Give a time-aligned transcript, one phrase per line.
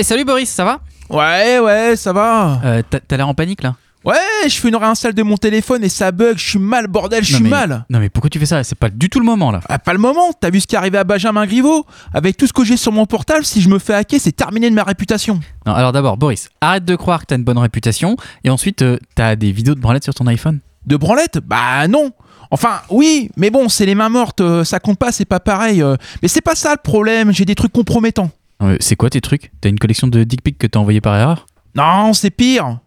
[0.00, 0.80] Hey, salut Boris, ça va?
[1.10, 2.58] Ouais, ouais, ça va.
[2.64, 3.74] euh, T'as t'as l'air en panique là?
[4.02, 4.16] Ouais,
[4.48, 7.34] je fais une réinstalle de mon téléphone et ça bug, je suis mal, bordel, je
[7.34, 7.84] suis mais- mal.
[7.90, 8.64] Non mais pourquoi tu fais ça?
[8.64, 9.60] C'est pas du tout le moment là.
[9.68, 11.84] Ah, pas le moment, t'as vu ce qui est arrivé à Benjamin Griveaux?
[12.14, 14.70] Avec tout ce que j'ai sur mon portable, si je me fais hacker, c'est terminé
[14.70, 15.38] de ma réputation.
[15.66, 18.96] Non, alors d'abord, Boris, arrête de croire que t'as une bonne réputation et ensuite euh,
[19.16, 20.60] t'as des vidéos de branlette sur ton iPhone.
[20.86, 22.10] De branlette Bah non
[22.50, 25.82] Enfin, oui, mais bon, c'est les mains mortes, euh, ça compte pas, c'est pas pareil.
[25.82, 25.96] euh.
[26.22, 28.30] Mais c'est pas ça le problème, j'ai des trucs compromettants.
[28.62, 29.52] Euh, c'est quoi tes trucs?
[29.60, 31.46] T'as une collection de dick pics que t'as envoyé par erreur?
[31.74, 32.78] Non, c'est pire.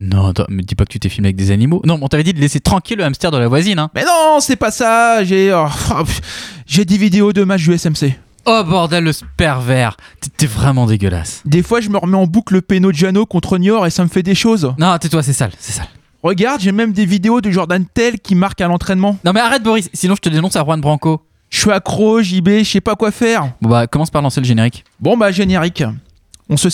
[0.00, 1.82] Non, attends, me dis pas que tu t'es filmé avec des animaux.
[1.84, 3.90] Non, on t'avait dit de laisser tranquille le hamster de la voisine, hein.
[3.94, 5.52] Mais non, c'est pas ça, j'ai...
[5.52, 5.66] oh,
[6.04, 8.14] pff, j'ai des vidéos de matchs du SMC.
[8.46, 9.98] Oh bordel, le pervers
[10.38, 11.42] T'es- vraiment dégueulasse.
[11.44, 14.02] Des fois, je me remets en boucle le péno de Giano contre Niort et ça
[14.02, 14.72] me fait des choses.
[14.78, 15.88] Non, tais-toi, c'est sale, c'est sale.
[16.22, 19.18] Regarde, j'ai même des vidéos de Jordan Tell qui marquent à l'entraînement.
[19.24, 21.20] Non mais arrête Boris, sinon je te dénonce à Juan Branco.
[21.50, 23.52] Je suis accro, JB, je sais pas quoi faire.
[23.60, 24.84] Bon bah commence par lancer le générique.
[25.00, 25.82] Bon bah générique.
[26.48, 26.68] On se.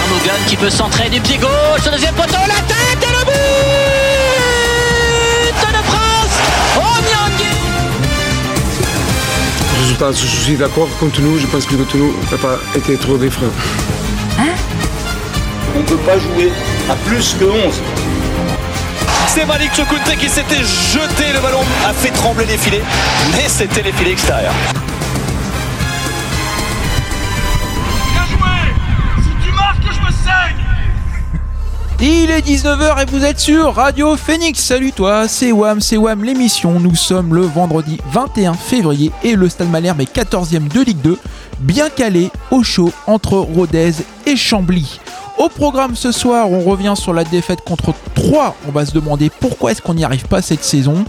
[0.00, 3.32] Armougan qui peut centrer du pied gauche, au deuxième poteau, la tête et le but
[5.72, 6.38] de France
[6.76, 7.58] Oh Nyangui
[9.80, 11.38] Résultat, je suis d'accord contre nous.
[11.38, 13.50] Je pense que contre nous n'a pas été trop des freins.
[15.74, 16.52] On ne peut pas jouer
[16.90, 17.80] à plus que 11.
[19.28, 22.82] C'est Malik Chokunte qui s'était jeté, le ballon a fait trembler les filets,
[23.32, 24.52] mais c'était les filets extérieurs.
[28.12, 30.56] Bien joué Si tu marques, je me saigne
[32.00, 34.60] Il est 19h et vous êtes sur Radio Phoenix.
[34.60, 36.78] Salut toi, c'est Wam, c'est Wam l'émission.
[36.78, 41.18] Nous sommes le vendredi 21 février et le Stade Malherbe est 14e de Ligue 2,
[41.60, 43.92] bien calé au chaud entre Rodez
[44.26, 45.00] et Chambly.
[45.38, 48.54] Au programme ce soir, on revient sur la défaite contre 3.
[48.68, 51.04] On va se demander pourquoi est-ce qu'on n'y arrive pas cette saison.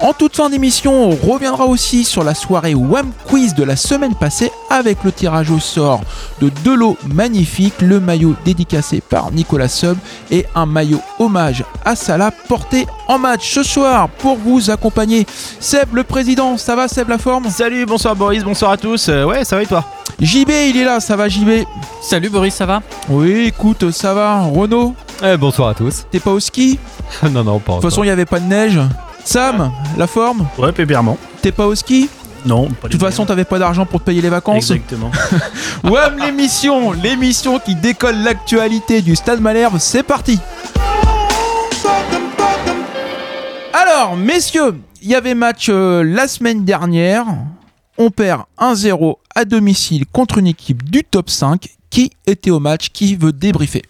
[0.00, 4.14] En toute fin d'émission, on reviendra aussi sur la soirée Wham Quiz de la semaine
[4.14, 6.00] passée avec le tirage au sort
[6.40, 9.96] de deux lots magnifiques, le maillot dédicacé par Nicolas Sub
[10.30, 15.26] et un maillot hommage à Salah porté en match ce soir pour vous accompagner.
[15.60, 17.48] Seb le président, ça va Seb la forme?
[17.50, 19.08] Salut, bonsoir Boris, bonsoir à tous.
[19.08, 19.84] Euh, ouais, ça va et toi?
[20.20, 21.64] JB il est là, ça va JB
[22.02, 22.82] Salut Boris, ça va?
[23.08, 24.40] Oui écoute, ça va.
[24.42, 26.04] Renaud, Eh, Bonsoir à tous.
[26.10, 26.78] t'es pas au ski?
[27.22, 28.78] De non, non, pas toute façon il n'y avait pas de neige.
[29.24, 30.46] Sam, la forme?
[30.58, 31.16] Ouais, pépèrement.
[31.42, 32.08] T'es pas au ski?
[32.44, 35.10] Non, pas De toute façon t'avais pas d'argent pour te payer les vacances Exactement.
[35.84, 40.38] WAM l'émission, l'émission qui décolle l'actualité du Stade Malherbe, c'est parti
[43.72, 47.24] Alors, messieurs, il y avait match euh, la semaine dernière.
[47.98, 51.68] On perd 1-0 à domicile contre une équipe du top 5.
[51.90, 52.88] Qui était au match?
[52.92, 53.82] Qui veut débriefer?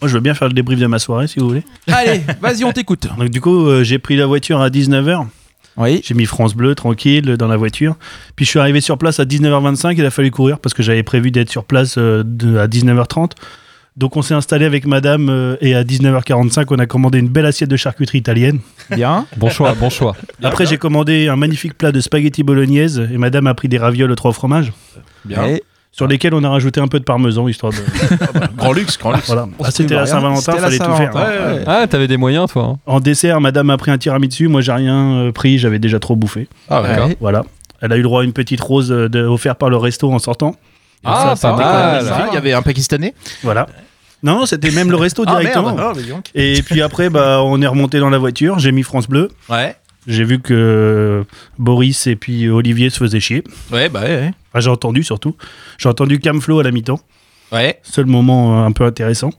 [0.00, 1.64] Moi, je veux bien faire le débrief de ma soirée, si vous voulez.
[1.88, 3.08] Allez, vas-y, on t'écoute.
[3.18, 5.26] Donc, du coup, euh, j'ai pris la voiture à 19h.
[5.78, 6.00] Oui.
[6.04, 7.96] J'ai mis France Bleu tranquille dans la voiture.
[8.36, 9.94] Puis, je suis arrivé sur place à 19h25.
[9.96, 13.32] Il a fallu courir parce que j'avais prévu d'être sur place euh, de- à 19h30.
[13.96, 17.46] Donc, on s'est installé avec madame euh, et à 19h45, on a commandé une belle
[17.46, 18.60] assiette de charcuterie italienne.
[18.90, 19.26] Bien.
[19.36, 20.14] bon choix, bon choix.
[20.42, 24.10] Après, j'ai commandé un magnifique plat de spaghetti bolognaise et madame a pris des ravioles
[24.12, 24.72] aux trois fromages
[25.24, 25.56] Bien.
[25.98, 27.78] Sur lesquels on a rajouté un peu de parmesan histoire de.
[28.56, 29.26] Grand luxe, grand luxe.
[29.26, 29.48] voilà.
[29.62, 31.12] Ah, C'était la Saint-Valentin, fallait tout faire.
[31.14, 31.64] Ouais.
[31.66, 32.62] Ah, t'avais des moyens, toi.
[32.64, 32.78] hein.
[32.86, 34.46] En dessert, madame a pris un tiramisu.
[34.46, 36.46] Moi, j'ai rien euh, pris, j'avais déjà trop bouffé.
[36.70, 37.16] Ah, Ouais.
[37.20, 37.42] Voilà.
[37.80, 40.08] Elle a eu le droit à une petite rose euh, de- offerte par le resto
[40.12, 40.54] en sortant.
[41.04, 42.28] Ah, Ça, pas c'était mal.
[42.30, 43.14] Il y avait un Pakistanais.
[43.42, 43.66] Voilà.
[44.22, 45.76] Non, c'était même le resto directement.
[45.78, 46.26] Ah, mais dis donc.
[46.36, 48.58] Et puis après, bah, on est remonté dans la voiture.
[48.60, 49.30] J'ai mis France Bleu.
[49.48, 49.74] Ouais.
[50.08, 51.24] J'ai vu que
[51.58, 53.44] Boris et puis Olivier se faisaient chier.
[53.70, 54.32] Ouais, bah ouais.
[54.48, 55.36] Enfin, j'ai entendu surtout.
[55.76, 57.00] J'ai entendu Camflo à la mi-temps.
[57.52, 57.78] Ouais.
[57.82, 59.30] Seul moment euh, un peu intéressant.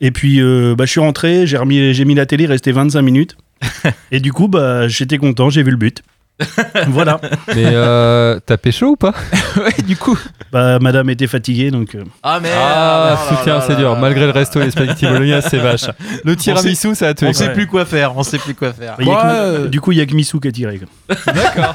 [0.00, 2.72] Et puis, euh, bah, je suis rentré, j'ai remis, j'ai mis la télé, il restait
[2.72, 3.36] 25 minutes.
[4.10, 6.02] et du coup, bah, j'étais content, j'ai vu le but.
[6.88, 7.18] voilà.
[7.48, 9.14] Mais euh, t'as pécho ou pas
[9.56, 10.18] Ouais, du coup.
[10.52, 11.94] Bah, madame était fatiguée, donc.
[11.94, 13.96] euh, Ah merde Ah, soutien, c'est dur.
[13.96, 15.86] Malgré le resto et les spaghetti bolognaise, c'est vache.
[16.24, 17.28] Le tiramisu, ça a tué.
[17.28, 17.52] On sait Ouais.
[17.54, 18.96] plus quoi faire, on sait plus quoi faire.
[19.00, 19.26] il y a Ouais, que-
[19.64, 20.78] euh, Du coup, il y a que Missou qui a tiré.
[20.78, 21.74] quoi.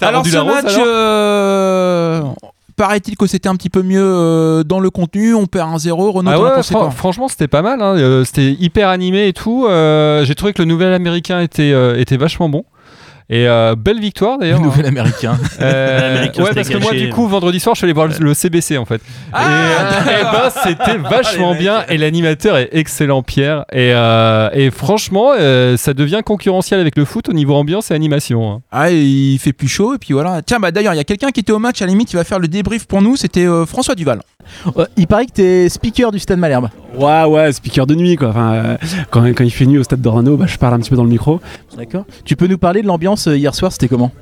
[0.00, 2.22] T'as Alors rendu ce la rose, match, alors euh,
[2.76, 5.34] paraît-il que c'était un petit peu mieux euh, dans le contenu.
[5.34, 5.90] On perd 1-0.
[6.12, 7.80] Renaud, Ah ouais, fran- franchement, c'était pas mal.
[7.82, 7.96] hein.
[7.96, 9.66] Euh, c'était hyper animé et tout.
[9.68, 12.64] Euh, J'ai trouvé que le nouvel américain était, euh, était vachement bon.
[13.28, 14.60] Et euh, belle victoire d'ailleurs.
[14.60, 15.36] Le nouvel américain.
[15.60, 18.34] Euh, ouais, parce que moi, du coup, vendredi soir, je suis allé voir le, le
[18.34, 19.00] CBC en fait.
[19.32, 19.42] Ah,
[20.06, 21.84] et et ben, c'était vachement bien.
[21.88, 23.64] Et l'animateur est excellent, Pierre.
[23.72, 27.94] Et, euh, et franchement, euh, ça devient concurrentiel avec le foot au niveau ambiance et
[27.94, 28.48] animation.
[28.52, 28.60] hein.
[28.70, 30.42] Ah, et il fait plus chaud et puis voilà.
[30.42, 31.82] Tiens, bah d'ailleurs, il y a quelqu'un qui était au match.
[31.82, 33.16] À la limite, il va faire le débrief pour nous.
[33.16, 34.20] C'était euh, François Duval.
[34.76, 36.68] Euh, il paraît que t'es speaker du Stade Malherbe.
[36.98, 38.28] Ouais, ouais, speaker de nuit, quoi.
[38.28, 38.76] Enfin, euh,
[39.10, 41.04] quand, quand il fait nuit au stade d'Orano, bah, je parle un petit peu dans
[41.04, 41.40] le micro.
[41.76, 42.04] D'accord.
[42.24, 44.12] Tu peux nous parler de l'ambiance euh, hier soir, c'était comment?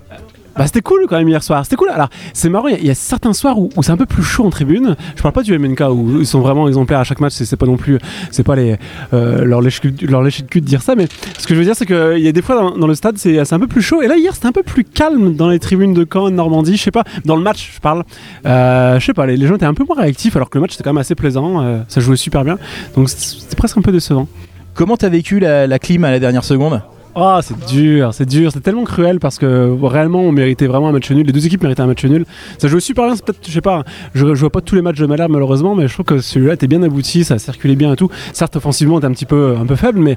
[0.56, 1.64] Bah, c'était cool quand même hier soir.
[1.64, 1.88] C'était cool.
[1.90, 4.50] Alors, c'est marrant, il y, a- certains soirs où, c'est un peu plus chaud en
[4.50, 4.96] tribune.
[5.16, 7.32] Je parle pas du MNK où ils sont vraiment exemplaires à chaque match.
[7.32, 7.98] C'est pas non plus,
[8.30, 8.76] c'est pas les
[9.12, 10.94] euh, leur lécher leur lécher de cul de dire ça.
[10.94, 11.08] Mais
[11.38, 13.52] ce que je veux dire, c'est qu'il y a des fois dans, le stade, c'est
[13.52, 14.02] un peu plus chaud.
[14.02, 16.76] Et là, hier, c'était un peu plus calme dans les tribunes de Caen, de Normandie.
[16.76, 18.04] Je sais pas, dans le match, je parle.
[18.46, 20.74] Euh, je sais pas, les, gens étaient un peu moins réactifs alors que le match
[20.74, 21.62] était quand même assez plaisant.
[21.62, 22.58] euh, ça jouait super bien.
[22.96, 24.28] Donc c'était presque un peu décevant.
[24.74, 26.82] Comment t'as vécu la clim à la dernière seconde?
[27.16, 30.92] Oh, c'est dur, c'est dur, c'est tellement cruel parce que réellement on méritait vraiment un
[30.92, 31.24] match nul.
[31.24, 32.24] Les deux équipes méritaient un match nul.
[32.58, 33.84] Ça jouait super bien, peut-être, je sais pas,
[34.14, 36.66] je, vois pas tous les matchs de Malherbe malheureusement, mais je trouve que celui-là était
[36.66, 38.10] bien abouti, ça circulait bien et tout.
[38.32, 40.16] Certes, offensivement, on était un petit peu, un peu faible, mais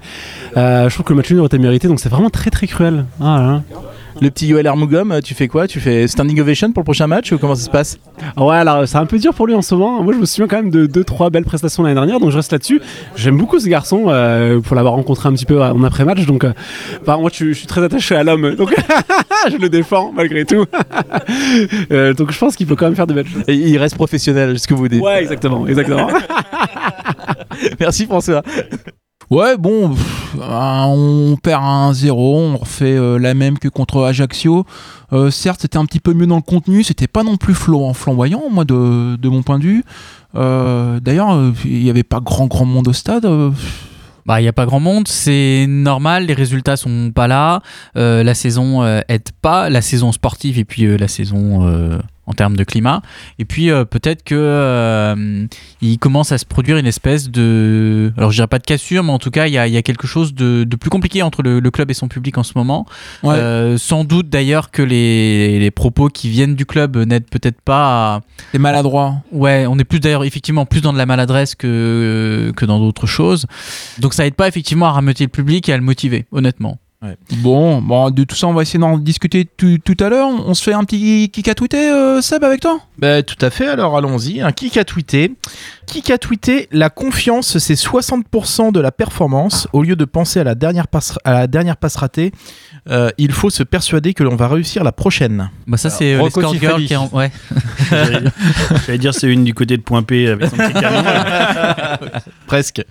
[0.57, 2.65] euh, je trouve que le match nul aurait été mérité, donc c'est vraiment très très
[2.65, 3.05] cruel.
[3.21, 3.77] Ah là.
[4.19, 5.67] Le petit Yoel Armougom, tu fais quoi?
[5.67, 7.99] Tu fais standing ovation pour le prochain match ou comment ça se passe?
[8.35, 10.01] Ouais, alors c'est un peu dur pour lui en ce moment.
[10.01, 12.35] Moi, je me souviens quand même de deux, trois belles prestations l'année dernière, donc je
[12.37, 12.81] reste là-dessus.
[13.15, 16.53] J'aime beaucoup ce garçon euh, pour l'avoir rencontré un petit peu en après-match, donc euh,
[17.05, 18.73] bah, moi, je, suis- je suis très attaché à l'homme, donc
[19.51, 20.65] je le défends malgré tout.
[21.91, 23.43] Euh, donc je pense qu'il peut quand même faire des belles choses.
[23.47, 25.01] Et Il reste professionnel, c'est ce que vous dites.
[25.01, 26.07] Ouais, exactement, exactement.
[27.79, 28.41] Merci François.
[29.29, 29.93] Ouais, bon,
[30.39, 34.65] on perd un 0 on refait euh, la même que contre Ajaccio.
[35.11, 38.43] Euh, certes, c'était un petit peu mieux dans le contenu, c'était pas non plus flamboyant,
[38.49, 39.83] moi, de, mon point de vue.
[40.35, 43.27] Euh, D'ailleurs, il n'y avait pas grand grand monde au stade.
[44.25, 47.61] Bah, il n'y a pas grand monde, c'est normal, les résultats sont pas là,
[47.95, 53.01] la saison aide pas, la saison sportive et puis la saison en termes de climat.
[53.39, 55.47] Et puis euh, peut-être que euh,
[55.81, 59.11] il commence à se produire une espèce de, alors je dirais pas de cassure, mais
[59.11, 61.23] en tout cas il y a, il y a quelque chose de, de plus compliqué
[61.23, 62.85] entre le, le club et son public en ce moment.
[63.23, 63.35] Ouais.
[63.35, 68.15] Euh, sans doute d'ailleurs que les, les propos qui viennent du club n'aident peut-être pas
[68.15, 68.21] à,
[68.53, 69.15] Les maladroits.
[69.31, 73.07] Ouais, on est plus d'ailleurs effectivement plus dans de la maladresse que, que dans d'autres
[73.07, 73.45] choses.
[73.99, 76.77] Donc ça aide pas effectivement à rameuter le public et à le motiver, honnêtement.
[77.43, 80.27] Bon, bon, de tout ça, on va essayer d'en discuter tout, tout à l'heure.
[80.29, 82.79] On se fait un petit kick à tweeter, euh, Seb, avec toi?
[82.97, 84.41] Bah, tout à fait, alors allons-y.
[84.41, 85.33] Un kick a tweeté.
[85.85, 89.67] Kick a tweeté La confiance, c'est 60% de la performance.
[89.73, 92.31] Au lieu de penser à la dernière passe, à la dernière passe ratée,
[92.89, 95.51] euh, il faut se persuader que l'on va réussir la prochaine.
[95.67, 96.87] Bah ça c'est euh, Rocco l'escort girl Siffredi.
[96.87, 97.09] qui est en...
[97.13, 97.31] ouais.
[98.87, 100.73] J'allais dire- c'est une du côté de Point P avec son petit.
[102.47, 102.81] Presque.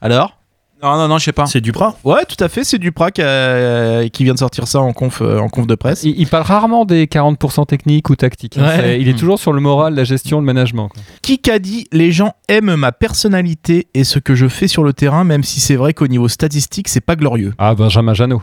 [0.00, 0.37] alors?
[0.82, 1.46] Non, non, non, je sais pas.
[1.46, 4.80] C'est Duprat Ouais, tout à fait, c'est Duprat qui, a- qui vient de sortir ça
[4.80, 6.04] en conf, euh, en conf de presse.
[6.04, 8.56] Il, il parle rarement des 40% techniques ou tactiques.
[8.58, 8.62] hein.
[8.62, 8.76] Ouais.
[8.76, 10.88] C'est- Il est toujours sur le moral, la gestion, le management.
[10.88, 11.02] quoi.
[11.22, 14.92] Qui a dit Les gens aiment ma personnalité et ce que je fais sur le
[14.92, 17.54] terrain, même si c'est vrai qu'au niveau statistique, c'est pas glorieux.
[17.58, 18.42] Ah, Benjamin Janot.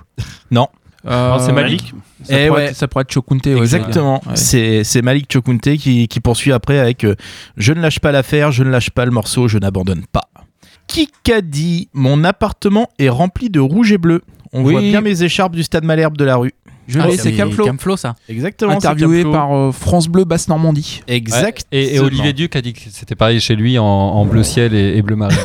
[0.51, 0.67] Non.
[1.07, 1.93] Euh, c'est Malik.
[2.23, 2.69] Ça, Eh pourrait ouais.
[2.71, 3.45] être, ça pourrait être Chokunte.
[3.45, 4.21] ouais, Exactement.
[4.25, 4.31] Ouais.
[4.35, 7.13] C'est c'est Malik Chokunte qui, qui poursuit après avec euh,
[7.57, 10.24] Je ne lâche pas l'affaire, je ne lâche pas le morceau, je n'abandonne pas.
[11.23, 14.21] Qui a dit Mon appartement est rempli de rouge et bleu.
[14.53, 14.71] On Oui.
[14.71, 16.53] voit bien mes écharpes du stade Malherbe de la rue.
[16.87, 17.65] Je Ah, c'est Camflo.
[17.65, 18.15] Camflo ça.
[18.29, 18.71] Exactement.
[18.79, 21.01] c'est Interviewé par euh, France Bleu Basse Normandie.
[21.07, 21.65] Exact.
[21.71, 24.75] Et, et Olivier Duc a dit que c'était pareil chez lui en, en bleu ciel
[24.75, 25.35] et, et bleu marine.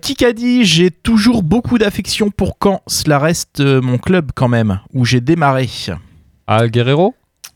[0.00, 2.80] Qui a dit J'ai toujours beaucoup d'affection pour Caen.
[2.86, 5.68] Cela reste euh, mon club quand même, où j'ai démarré.
[6.46, 7.14] ah, Guerrero?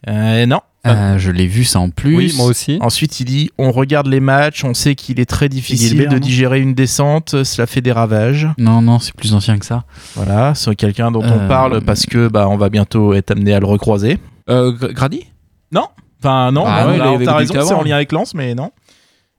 [0.09, 0.61] Euh, non.
[0.87, 2.15] Euh, je l'ai vu ça en plus.
[2.17, 2.79] Oui, moi aussi.
[2.81, 6.19] Ensuite, il dit On regarde les matchs, on sait qu'il est très difficile Gilbert, de
[6.19, 8.49] digérer une descente, cela fait des ravages.
[8.59, 9.85] Non, non, c'est plus ancien que ça.
[10.15, 13.55] Voilà, c'est quelqu'un dont Euh, on parle parce que bah on va bientôt être amené
[13.55, 14.19] à le recroiser.
[14.51, 15.25] Euh, Gr- Grady?
[15.73, 15.87] Non,
[16.23, 18.71] enfin non, Ah ouais, t'as raison, c'est en lien avec Lens, mais non.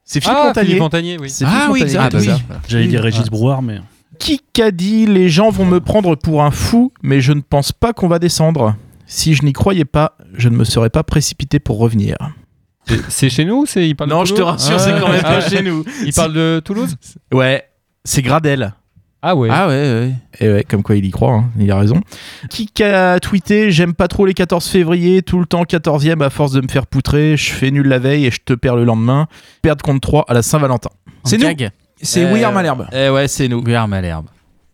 [0.04, 0.68] C'est Philippe ah, Montagnier.
[0.68, 1.30] Philippe Montagnier, oui.
[1.30, 2.18] C'est Ah Philippe oui, Montagnier.
[2.18, 2.62] exact, bah, oui.
[2.68, 3.80] J'allais dire Régis Brouard, mais.
[4.18, 7.72] Qui a dit les gens vont me prendre pour un fou, mais je ne pense
[7.72, 8.76] pas qu'on va descendre.
[9.08, 12.18] Si je n'y croyais pas, je ne me serais pas précipité pour revenir.
[13.10, 15.22] C'est- chez nous ou c'est il parle de Non, je te rassure, c'est quand même
[15.24, 15.84] Ah, pas chez nous.
[16.06, 16.96] Il parle de Toulouse
[17.34, 17.64] Ouais,
[18.04, 18.74] c'est Gradel.
[19.28, 19.50] Ah ouais.
[19.52, 20.14] Ah ouais, ouais.
[20.40, 22.00] Et ouais, comme quoi il y croit, hein, il a raison.
[22.52, 26.52] Qui a tweeté J'aime pas trop les 14 février, tout le temps 14e à force
[26.52, 29.28] de me faire poutrer, je fais nul la veille et je te perds le lendemain.
[29.64, 30.92] Perdre contre 3 à la Saint-Valentin.
[31.24, 31.48] C'est nous.
[32.04, 32.88] C'est Euh, Malherbe.
[32.94, 33.64] Eh ouais, c'est nous.
[33.64, 34.28] Guillaume Malherbe.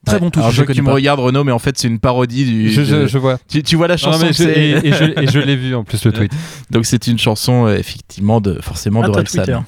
[0.06, 0.20] Très Ouais.
[0.20, 1.78] bon touche, Alors, je je vois que connais tu me regardes, Renaud, mais en fait,
[1.78, 2.72] c'est une parodie du.
[2.72, 3.38] Je, de- je, je vois.
[3.48, 6.04] Tu, tu vois la chanson je- et, et je, et je l'ai vu en plus
[6.06, 6.32] le tweet.
[6.72, 9.44] Donc, c'est une chanson, effectivement, de, forcément, Ah, d'Orelsan.
[9.44, 9.60] Twitter.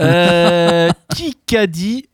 [0.00, 0.90] Euh,
[1.46, 2.04] qui a dit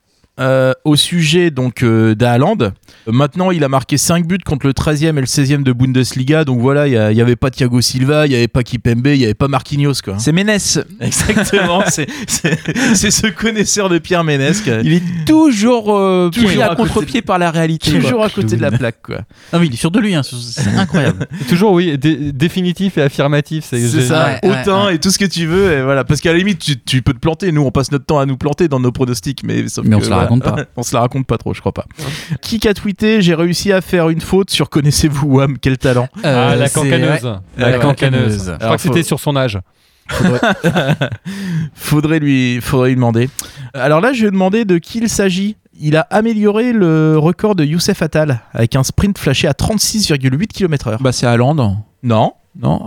[0.43, 2.57] euh, au sujet donc euh, d'Haaland.
[2.61, 2.71] Euh,
[3.07, 6.45] Maintenant, il a marqué 5 buts contre le 13e et le 16e de Bundesliga.
[6.45, 9.25] Donc voilà, il n'y avait pas Thiago Silva, il n'y avait pas Kipembe, il n'y
[9.25, 9.95] avait pas Marquinhos.
[10.05, 10.19] Quoi.
[10.19, 10.79] C'est Ménès.
[11.01, 12.59] Exactement, c'est- c'est
[12.95, 14.61] c'est ce connaisseur de Pierre Ménès.
[14.61, 14.75] quoi.
[14.85, 17.91] Il est toujours, euh, Toujours pris à contre-pied par la réalité.
[17.93, 18.27] Toujours quoi.
[18.27, 19.03] à côté de la plaque.
[19.03, 19.21] Quoi.
[19.53, 21.27] Ah oui, il est sûr de lui, hein, c'est incroyable.
[21.49, 23.65] Toujours, oui, dé- définitif et affirmatif.
[23.69, 24.95] C'est C'est ça, Ouais, autant ouais.
[24.97, 25.73] et tout ce que tu veux.
[25.73, 26.05] Et voilà.
[26.05, 27.51] Parce qu'à la limite, tu, tu peux te planter.
[27.53, 29.43] Nous, on passe notre temps à nous planter dans nos pronostics.
[29.45, 30.29] Mais, sauf Mais on que, se la voilà.
[30.41, 30.65] Raconte pas.
[30.77, 31.85] on se la raconte pas trop, je crois pas.
[32.41, 36.29] Qui a tweeté J'ai réussi à faire une faute sur Connaissez-vous Wam Quel talent Ah,
[36.29, 37.25] Euh, la c'est- cancaneuse.
[37.25, 37.33] ouais.
[37.59, 38.23] La La cancaneuse.
[38.23, 38.45] cancaneuse.
[38.45, 39.59] Je Alors, crois que c'était faut- sur son âge.
[41.75, 43.29] faudrait, lui, faudrait lui demander.
[43.75, 45.57] Alors là, je vais demander de qui il s'agit.
[45.81, 50.99] Il a amélioré le record de Youssef Attal avec un sprint flashé à 36,8 km/h.
[51.01, 51.55] Bah, c'est Haaland.
[51.55, 52.35] Non, Non.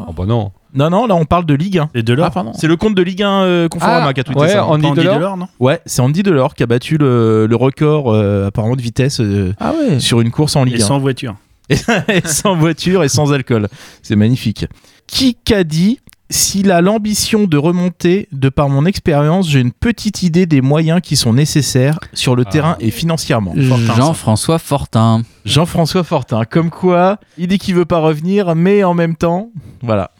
[0.07, 0.51] Oh bah non.
[0.75, 1.89] Non, non, là on parle de Ligue 1.
[1.95, 2.51] Et Delors Ah, pardon.
[2.53, 4.65] C'est le compte de Ligue 1 euh, Conforama Ah, qui a tweeté ouais, ça.
[4.65, 7.55] Andy Pas Andy Delors Delors, non Ouais, c'est Andy Delors qui a battu le, le
[7.55, 9.99] record euh, apparemment de vitesse euh, Ah ouais.
[9.99, 10.85] sur une course en Ligue Et 1.
[10.85, 11.35] sans voiture.
[11.69, 13.67] et sans voiture et sans alcool.
[14.03, 14.65] C'est magnifique.
[15.07, 15.99] Qui qu'a dit
[16.31, 20.99] s'il a l'ambition de remonter, de par mon expérience, j'ai une petite idée des moyens
[21.01, 22.49] qui sont nécessaires sur le Ah.
[22.51, 23.53] terrain et financièrement.
[23.55, 25.21] Jean-François Fortin.
[25.45, 29.51] Jean-François Fortin, comme quoi il dit qu'il veut pas revenir, mais en même temps,
[29.83, 30.11] voilà.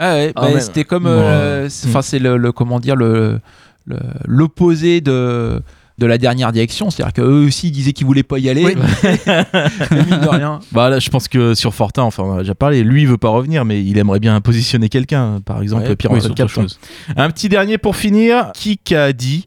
[0.00, 1.04] Ah ouais, Ah, bah, c'était comme.
[1.04, 3.38] Bon, euh, c'est- Enfin, c'est le, le- Comment dire le
[3.86, 5.62] le- l'opposé de
[5.98, 8.64] de la dernière direction, c'est-à-dire qu'eux aussi ils disaient qu'ils voulaient pas y aller.
[8.64, 8.74] Oui.
[9.90, 10.60] Mine de rien.
[10.72, 13.08] Bah là, je pense que sur Fortin, enfin, on en a déjà parlé, lui il
[13.08, 16.78] veut pas revenir, mais il aimerait bien positionner quelqu'un, par exemple Ouais, Pierre oui, chose.
[17.16, 19.44] Un petit dernier pour finir, qui a dit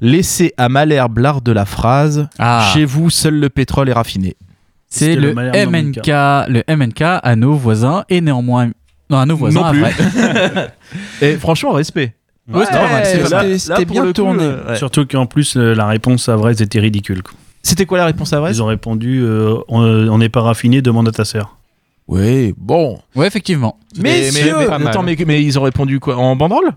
[0.00, 2.28] laissez à Malherbe l'art de la phrase.
[2.38, 4.36] Ah, Chez vous, seul le pétrole est raffiné.
[4.88, 6.06] c'est le, le MNK,
[6.50, 8.70] le MNK à nos voisins et néanmoins.
[9.10, 9.84] Non, à nos voisins Non plus.
[11.22, 12.14] Et franchement, respect.
[12.52, 12.78] Ouais, c'était
[13.22, 14.44] pas mal, c'était bien coup, tourné.
[14.44, 14.76] euh, ouais.
[14.76, 17.22] Surtout qu'en plus, euh, la réponse à vrai, c'était ridicule.
[17.62, 20.82] C'était quoi la réponse à vrai Ils ont répondu euh, on on n'est pas raffiné,
[20.82, 21.56] demande à ta sœur.
[22.06, 22.98] Oui, bon.
[23.16, 23.78] Ouais, effectivement.
[23.98, 24.50] Mais, mais,
[24.86, 26.72] attends, mais, mais ils ont répondu quoi En banderole?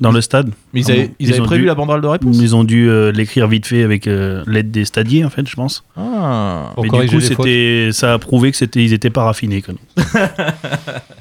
[0.00, 0.50] Dans le stade.
[0.72, 2.36] Mais ils Ah avaient, ils Ils avaient ont prévu dû- la banderole de réponse?
[2.40, 5.54] Ils ont dû euh, l'écrire vite fait avec euh, l'aide des stadiers, en fait, je
[5.54, 5.84] pense.
[5.96, 6.72] Ah.
[6.82, 9.62] Mais du coup, c'était, ça a prouvé que c'était, ils étaient pas raffinés.
[9.62, 9.74] Quoi.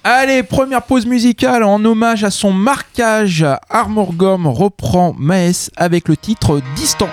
[0.04, 3.46] Allez, première pause musicale en hommage à son marquage.
[3.70, 7.10] Armor Gom reprend Maes avec le titre Distant.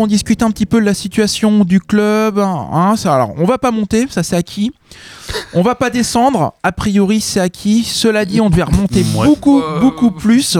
[0.00, 2.38] Qu'on discute un petit peu de la situation du club.
[2.38, 2.94] hein.
[2.96, 4.72] Ça, alors, on va pas monter, ça c'est acquis.
[5.52, 7.84] On va pas descendre, a priori c'est acquis.
[7.84, 9.26] Cela dit, on devait remonter Ouais.
[9.26, 10.56] beaucoup, beaucoup plus.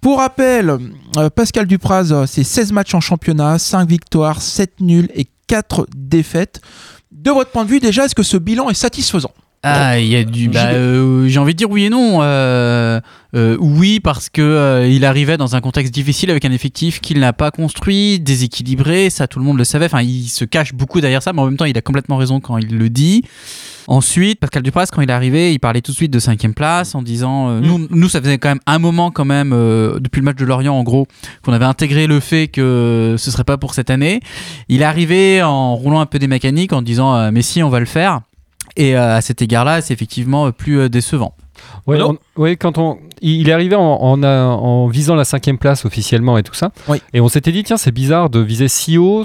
[0.00, 0.78] Pour rappel,
[1.18, 5.86] euh, Pascal Dupraz, euh, c'est 16 matchs en championnat, 5 victoires, 7 nuls et 4
[5.94, 6.62] défaites.
[7.10, 9.32] De votre point de vue, déjà, est-ce que ce bilan est satisfaisant?
[9.62, 10.48] Ah, il y a du.
[10.48, 12.18] bah, euh, J'ai envie de dire oui et non.
[12.22, 13.00] Euh,
[13.34, 17.20] euh, oui, parce que euh, il arrivait dans un contexte difficile avec un effectif qu'il
[17.20, 19.08] n'a pas construit, déséquilibré.
[19.08, 19.86] Ça, tout le monde le savait.
[19.86, 22.40] Enfin, il se cache beaucoup derrière ça, mais en même temps, il a complètement raison
[22.40, 23.22] quand il le dit.
[23.88, 26.94] Ensuite, Pascal Dupras, quand il est arrivé, il parlait tout de suite de cinquième place
[26.94, 30.20] en disant euh, nous, nous, ça faisait quand même un moment, quand même, euh, depuis
[30.20, 31.06] le match de Lorient, en gros,
[31.44, 34.20] qu'on avait intégré le fait que ce serait pas pour cette année.
[34.68, 37.68] Il est arrivé en roulant un peu des mécaniques, en disant euh, mais si, on
[37.68, 38.20] va le faire.
[38.76, 41.34] Et euh, à cet égard-là, c'est effectivement euh, plus euh, décevant.
[41.86, 46.42] Ouais, quand on, il est arrivé en, en, en visant la cinquième place officiellement et
[46.42, 46.72] tout ça.
[46.88, 47.02] Oui.
[47.12, 49.24] Et on s'était dit, tiens, c'est bizarre de viser si haut.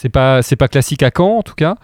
[0.00, 1.74] C'est pas, c'est pas classique à Caen, en tout cas,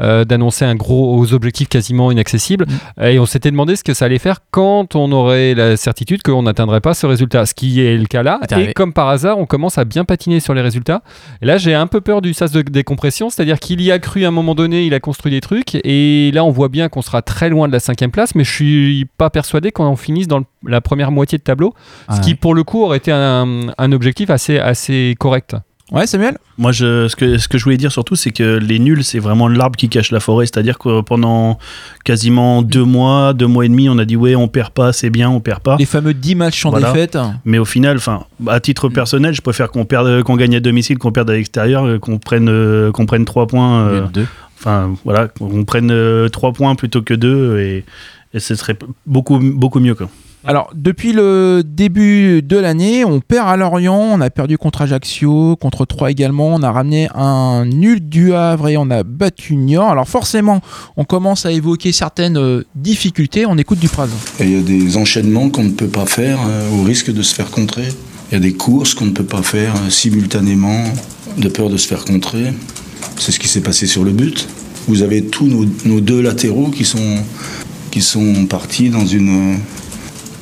[0.00, 2.66] euh, d'annoncer un gros aux objectifs quasiment inaccessibles.
[3.02, 6.44] Et on s'était demandé ce que ça allait faire quand on aurait la certitude qu'on
[6.44, 7.46] n'atteindrait pas ce résultat.
[7.46, 8.38] Ce qui est le cas là.
[8.60, 11.02] Et comme par hasard, on commence à bien patiner sur les résultats.
[11.42, 14.24] Et là, j'ai un peu peur du sas de décompression, c'est-à-dire qu'il y a cru
[14.24, 17.02] à un moment donné, il a construit des trucs, et là, on voit bien qu'on
[17.02, 20.38] sera très loin de la cinquième place, mais je suis pas persuadé qu'on finisse dans
[20.38, 21.74] le- la première moitié de tableau,
[22.14, 25.56] ce qui, pour le coup, aurait été un, un objectif assez, assez correct.
[25.94, 26.38] Ouais, Samuel?
[26.58, 29.18] Moi, je, ce, que, ce que je voulais dire surtout, c'est que les nuls, c'est
[29.20, 30.44] vraiment l'arbre qui cache la forêt.
[30.46, 31.58] C'est-à-dire que pendant
[32.04, 35.10] quasiment deux mois, deux mois et demi, on a dit ouais, on perd pas, c'est
[35.10, 35.76] bien, on perd pas.
[35.78, 36.92] Les fameux 10 matchs sans Voilà.
[36.92, 37.16] défaite.
[37.44, 40.98] Mais au final, enfin, à titre personnel, je préfère qu'on perde, qu'on gagne à domicile,
[40.98, 43.80] qu'on perde à l'extérieur, euh, qu'on prenne, euh, qu'on prenne trois points.
[43.86, 44.26] euh, Deux.
[44.58, 47.84] Enfin, voilà, qu'on prenne euh, trois points plutôt que deux, et,
[48.32, 48.76] et ce serait
[49.06, 49.94] beaucoup, beaucoup mieux.
[49.94, 50.08] Quoi.
[50.46, 55.56] Alors, depuis le début de l'année, on perd à Lorient, on a perdu contre Ajaccio,
[55.56, 59.90] contre Troyes également, on a ramené un nul du Havre et on a battu Niort.
[59.90, 60.60] Alors forcément,
[60.98, 64.10] on commence à évoquer certaines euh, difficultés, on écoute du Praz.
[64.38, 67.22] Et il y a des enchaînements qu'on ne peut pas faire euh, au risque de
[67.22, 67.88] se faire contrer.
[68.30, 70.84] Il y a des courses qu'on ne peut pas faire euh, simultanément
[71.38, 72.52] de peur de se faire contrer.
[73.16, 74.46] C'est ce qui s'est passé sur le but.
[74.88, 77.16] Vous avez tous nos, nos deux latéraux qui sont,
[77.90, 79.56] qui sont partis dans une,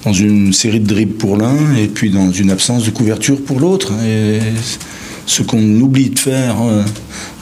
[0.05, 3.61] dans une série de dribbles pour l'un et puis dans une absence de couverture pour
[3.61, 3.93] l'autre.
[5.25, 6.83] Ce qu'on oublie de faire euh,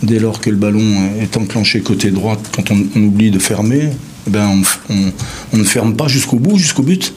[0.03, 0.85] dès lors que le ballon
[1.19, 3.89] est enclenché côté droit, quand on, oublie de fermer,
[4.27, 4.63] eh ben
[5.53, 7.15] on ne ferme pas jusqu'au bout, jusqu'au but.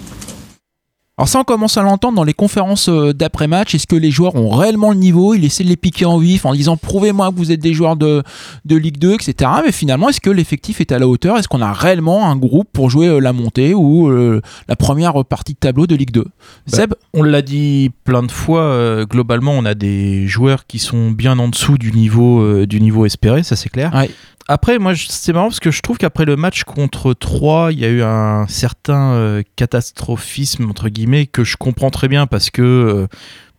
[1.19, 3.75] Alors ça, on commence à l'entendre dans les conférences euh, d'après-match.
[3.75, 5.35] Est-ce que les joueurs ont réellement le niveau?
[5.35, 7.95] Il essaie de les piquer en vif en disant prouvez-moi que vous êtes des joueurs
[7.95, 8.23] de,
[8.65, 9.51] de Ligue 2, etc.
[9.63, 11.37] Mais finalement, est-ce que l'effectif est à la hauteur?
[11.37, 15.23] Est-ce qu'on a réellement un groupe pour jouer euh, la montée ou euh, la première
[15.23, 16.25] partie de tableau de Ligue 2
[16.65, 16.89] Seb?
[16.89, 21.11] Bah, On l'a dit plein de fois, euh, globalement, on a des joueurs qui sont
[21.11, 23.93] bien en dessous du niveau, euh, du niveau espéré, ça c'est clair.
[23.93, 24.09] Ouais.
[24.47, 27.85] Après, moi, c'est marrant parce que je trouve qu'après le match contre 3, il y
[27.85, 32.61] a eu un certain euh, catastrophisme, entre guillemets, que je comprends très bien parce que.
[32.61, 33.07] euh,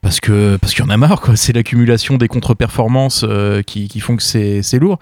[0.01, 4.01] parce que parce qu'il y en a marre c'est l'accumulation des contre-performances euh, qui, qui
[4.01, 4.99] font que c'est lourd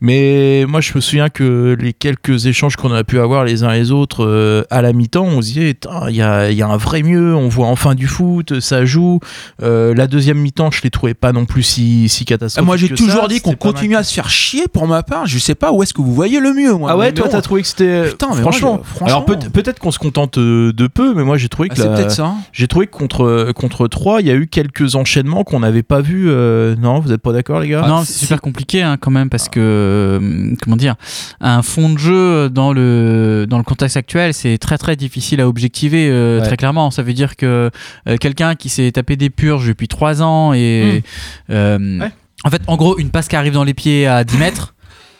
[0.00, 3.72] mais moi je me souviens que les quelques échanges qu'on a pu avoir les uns
[3.72, 5.76] les autres euh, à la mi-temps on se disait
[6.08, 8.84] il y a, il y a un vrai mieux on voit enfin du foot ça
[8.84, 9.20] joue
[9.62, 12.76] Euh, la deuxième mi-temps je les trouvais pas non plus si, si catastrophiques Ah, Moi,
[12.76, 13.28] j'ai toujours ça.
[13.28, 15.26] dit qu'on continue à se faire chier pour ma part.
[15.26, 16.72] Je sais pas où est-ce que vous voyez le mieux.
[16.74, 16.90] Moi.
[16.90, 18.74] ah ouais, Mais toi t'as trouvé que c'était Putain, mais franchement.
[18.74, 19.06] moi, je- franchement.
[19.06, 21.80] Alors peut- peut-être qu'on se contente euh, de peu, mais moi j'ai trouvé Ah, que
[21.82, 22.34] c'est la- peut-être ça.
[22.52, 26.00] j'ai trouvé que contre contre 3, il y a eu quelques enchaînements qu'on n'avait pas
[26.00, 26.26] vus.
[26.30, 27.86] euh, Non, vous êtes pas d'accord les gars?
[27.86, 29.60] Non, c'est super compliqué hein, quand même parce que
[29.90, 30.94] euh, comment dire,
[31.40, 35.48] un fond de jeu dans le dans le contexte actuel, c'est très très difficile à
[35.48, 36.46] objectiver euh, Ouais.
[36.46, 36.90] très clairement.
[36.90, 37.70] Ça veut dire que
[38.08, 41.02] euh, quelqu'un qui s'est tapé des purges depuis 3 ans et
[41.48, 42.10] Ouais.
[42.44, 44.74] en fait, en gros, une passe qui arrive dans les pieds à 10 mètres.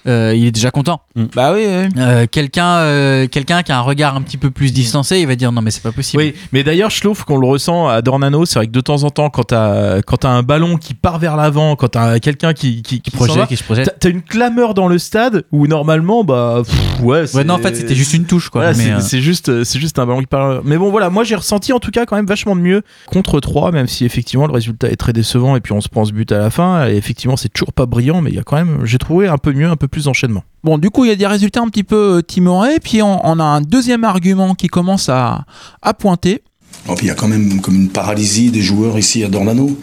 [0.07, 1.01] Euh, il est déjà content.
[1.35, 1.65] Bah oui.
[1.67, 1.89] oui.
[1.99, 5.37] Euh, quelqu'un, euh, quelqu'un qui a un regard un petit peu plus distancé, il va
[5.37, 6.23] dire non mais c'est pas possible.
[6.23, 8.45] Oui, mais d'ailleurs, je trouve qu'on le ressent à Dornano.
[8.47, 11.19] C'est vrai que de temps en temps, quand t'as quand t'as un ballon qui part
[11.19, 13.97] vers l'avant, quand t'as quelqu'un qui qui, qui, s'en projette, va, qui se projette.
[13.99, 17.25] t'as- une clameur dans le stade où normalement, bah pff, ouais.
[17.35, 18.73] Ouais, non, en fait, c'était juste une touche quoi.
[18.73, 20.63] Voilà, c'est c'est juste, c'est juste un ballon qui part.
[20.65, 23.39] Mais bon, voilà, moi j'ai ressenti en tout cas quand même vachement de mieux contre
[23.41, 26.13] 3, même si effectivement le résultat est très décevant et puis on se prend ce
[26.13, 26.89] but à la fin.
[26.89, 29.39] Et effectivement, c'est toujours pas brillant, mais il y a quand même, j'ai trouvé un
[29.39, 30.43] peu mieux, un peu plus d'enchaînement.
[30.65, 32.81] Bon, du coup, il y a des résultats un petit peu euh, timorés.
[32.81, 35.45] Puis on, on a un deuxième argument qui commence à,
[35.83, 36.43] à pointer.
[36.87, 39.79] Bon, puis il y a quand même comme une paralysie des joueurs ici à Dornano.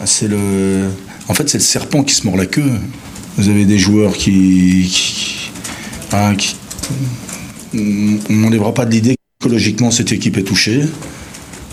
[0.00, 0.88] Ah, C'est le,
[1.28, 2.70] en fait, c'est le serpent qui se mord la queue.
[3.36, 5.50] Vous avez des joueurs qui, qui-
[6.12, 6.56] ah, qui-
[7.74, 10.82] on n'enlèvera pas de l'idée qu'écologiquement cette équipe est touchée.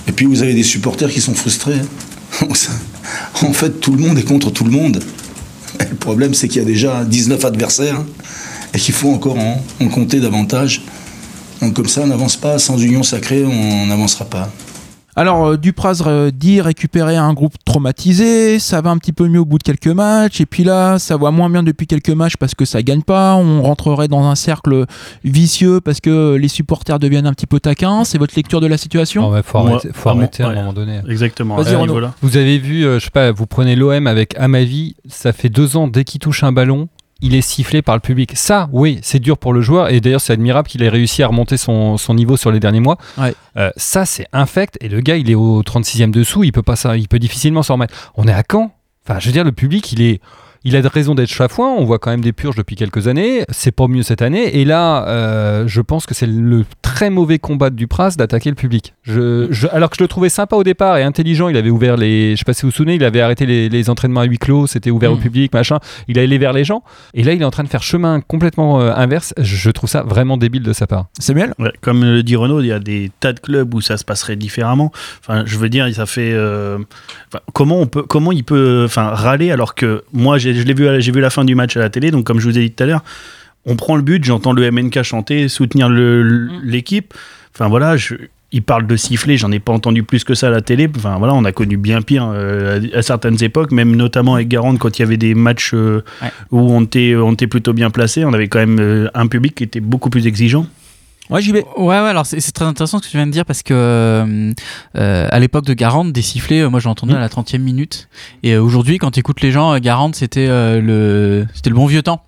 [0.07, 1.79] Et puis vous avez des supporters qui sont frustrés.
[2.41, 5.01] en fait, tout le monde est contre tout le monde.
[5.79, 8.01] Le problème, c'est qu'il y a déjà 19 adversaires
[8.73, 10.83] et qu'il faut encore en, en compter davantage.
[11.62, 12.59] Donc comme ça, on n'avance pas.
[12.59, 14.51] Sans union sacrée, on n'avancera pas.
[15.15, 19.41] Alors, euh, Dupraz euh, dit récupérer un groupe traumatisé, ça va un petit peu mieux
[19.41, 22.36] au bout de quelques matchs, et puis là, ça va moins bien depuis quelques matchs
[22.36, 24.86] parce que ça gagne pas, on rentrerait dans un cercle
[25.23, 28.78] vicieux parce que les supporters deviennent un petit peu taquins, c'est votre lecture de la
[28.78, 29.30] situation?
[29.30, 30.56] Ouais, faut arrêter, faut ah, moi, arrêter à un ouais.
[30.56, 31.02] moment donné.
[31.08, 31.60] Exactement.
[31.60, 32.13] À.
[32.21, 35.78] Vous avez vu, euh, je sais pas, vous prenez l'OM avec Amavi, ça fait deux
[35.78, 36.89] ans, dès qu'il touche un ballon,
[37.23, 38.33] il est sifflé par le public.
[38.36, 41.27] Ça, oui, c'est dur pour le joueur, et d'ailleurs c'est admirable qu'il ait réussi à
[41.27, 42.97] remonter son, son niveau sur les derniers mois.
[43.17, 43.33] Ouais.
[43.57, 46.75] Euh, ça, c'est infect, et le gars, il est au 36e dessous, il peut, pas,
[46.75, 48.12] ça, il peut difficilement s'en remettre.
[48.15, 48.71] On est à quand?
[49.07, 50.21] Enfin, je veux dire, le public, il est...
[50.65, 53.43] Il a de raison d'être chafouin, on voit quand même des purges depuis quelques années,
[53.49, 57.39] c'est pas mieux cette année, et là, euh, je pense que c'est le très mauvais
[57.39, 58.93] combat de Dupras d'attaquer le public.
[59.04, 61.97] Je, je- alors que je le trouvais sympa au départ et intelligent, il avait ouvert
[61.97, 64.26] les, je sais pas si vous vous souvenez, il avait arrêté les, les entraînements à
[64.26, 65.19] huis clos, c'était ouvert au Mm.
[65.21, 67.84] public, machin, il allait vers les gens, et là il est en train de faire
[67.84, 71.08] chemin complètement euh, inverse, je, je trouve ça vraiment débile de sa part.
[71.19, 71.54] Samuel?
[71.60, 74.06] Ouais, comme le dit Renaud, il y a des tas de clubs où ça se
[74.06, 74.91] passerait différemment.
[75.21, 76.32] Enfin, je veux dire, ça fait.
[76.34, 76.78] euh,
[77.28, 80.87] enfin, comment on peut, comment il peut, enfin, râler alors que moi, j'ai, l'ai vu,
[81.01, 82.11] j'ai vu la fin du match à la télé.
[82.11, 83.03] Donc, comme je vous ai dit tout à l'heure,
[83.65, 87.13] on prend le but, j'entends le MNK chanter, soutenir le- l'équipe.
[87.55, 88.15] Enfin voilà, je,
[88.51, 90.87] il parle de siffler, j'en ai pas entendu plus que ça à la télé.
[90.95, 94.47] Enfin voilà, on a connu bien pire euh, à, à certaines époques, même notamment avec
[94.47, 96.29] Garande quand il y avait des matchs euh, Ouais.
[96.51, 98.25] où on était, on était plutôt bien placé.
[98.25, 100.67] On avait quand même euh, un public qui était beaucoup plus exigeant.
[101.29, 101.63] Ouais, j'y vais.
[101.77, 104.51] Ouais, ouais, alors c'est très intéressant ce que tu viens de dire parce que euh,
[104.97, 108.09] euh, à l'époque de Garande, des sifflets, euh, moi j'ai entendu à la 30e minute.
[108.43, 111.86] Et euh, aujourd'hui, quand tu écoutes les gens, Garande c'était euh, le, c'était le bon
[111.86, 112.23] vieux temps.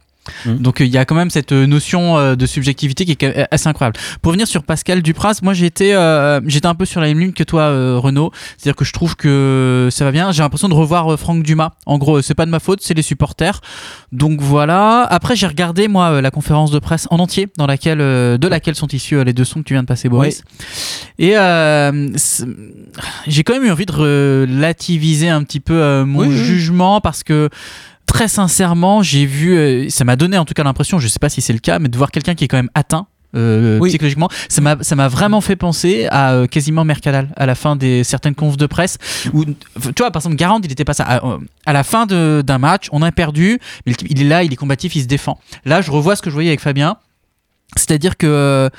[0.45, 0.57] Mhm.
[0.59, 3.47] Donc euh, il y a quand même cette euh, notion euh, de subjectivité qui est
[3.51, 3.97] assez incroyable.
[4.21, 7.31] Pour venir sur Pascal Dupras, moi j'étais euh, j'étais un peu sur la même ligne
[7.33, 10.31] que toi euh, Renaud, c'est-à-dire que je trouve que ça va bien.
[10.31, 11.71] J'ai l'impression de revoir euh, Franck Dumas.
[11.85, 13.61] En gros, c'est pas de ma faute, c'est les supporters.
[14.11, 15.01] Donc voilà.
[15.03, 18.87] Après j'ai regardé moi la conférence de presse en entier dans laquelle de laquelle sont
[18.87, 20.43] issus les deux sons que tu viens de passer Boris.
[21.19, 21.35] Et
[23.27, 26.37] j'ai quand même eu envie de relativiser un petit peu mon Oui, oui.
[26.37, 27.49] jugement parce que
[28.05, 31.29] très sincèrement, j'ai vu, euh, ça m'a donné en tout cas l'impression, je sais pas
[31.29, 33.07] si c'est le cas, mais de voir quelqu'un qui est quand même atteint.
[33.35, 33.89] euh, Oui.
[33.89, 37.75] psychologiquement, ça m'a ça m'a vraiment fait penser à euh, quasiment Mercadal à la fin
[37.75, 38.97] des certaines confs de presse
[39.33, 39.53] où tu
[39.99, 41.21] vois par exemple Garand il était pas ça à,
[41.65, 44.55] à la fin de- d'un match on a perdu mais il est là il est
[44.55, 46.95] combatif il se défend là je revois ce que je voyais avec Fabien
[47.75, 48.69] c'est-à-dire que euh,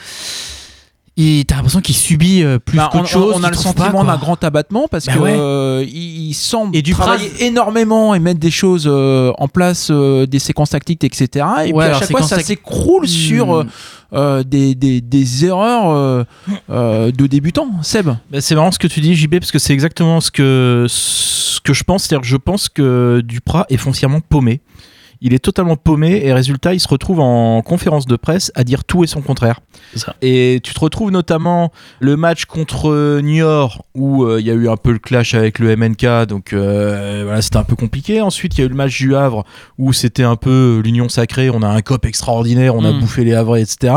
[1.46, 4.42] t'as l'impression qu'il subit euh, plus Bah, qu'autre chose on a le sentiment d'un grand
[4.44, 5.35] abattement parce Bah que ouais.
[5.35, 9.88] euh, il, il semble Et du travailler énormément et mettre des choses euh, en place,
[9.90, 11.46] euh, des séquences tactiques, etc.
[11.66, 13.07] Et Ouais, puis à chaque fois, ça s'écroule Hmm.
[13.07, 13.64] sur euh,
[14.12, 16.24] euh, des, des- des erreurs euh,
[16.70, 17.70] euh, de débutants.
[17.83, 20.85] Seb Bah, c'est marrant ce que tu dis, JB, parce que c'est exactement ce que,
[20.88, 22.02] ce que je pense.
[22.05, 24.61] C'est-à-dire que je pense que Duprat est foncièrement paumé.
[25.20, 28.85] Il est totalement paumé et résultat, il se retrouve en conférence de presse à dire
[28.85, 29.61] tout et son contraire.
[29.94, 30.14] Ça.
[30.22, 34.68] Et tu te retrouves notamment le match contre Niort où euh, il y a eu
[34.68, 38.20] un peu le clash avec le MNK, donc euh, voilà, c'était un peu compliqué.
[38.20, 39.44] Ensuite, il y a eu le match du Havre
[39.79, 43.00] où c'était un peu l'union sacrée, on a un cop extraordinaire, on a Mm.
[43.00, 43.94] bouffé les Havres, etc.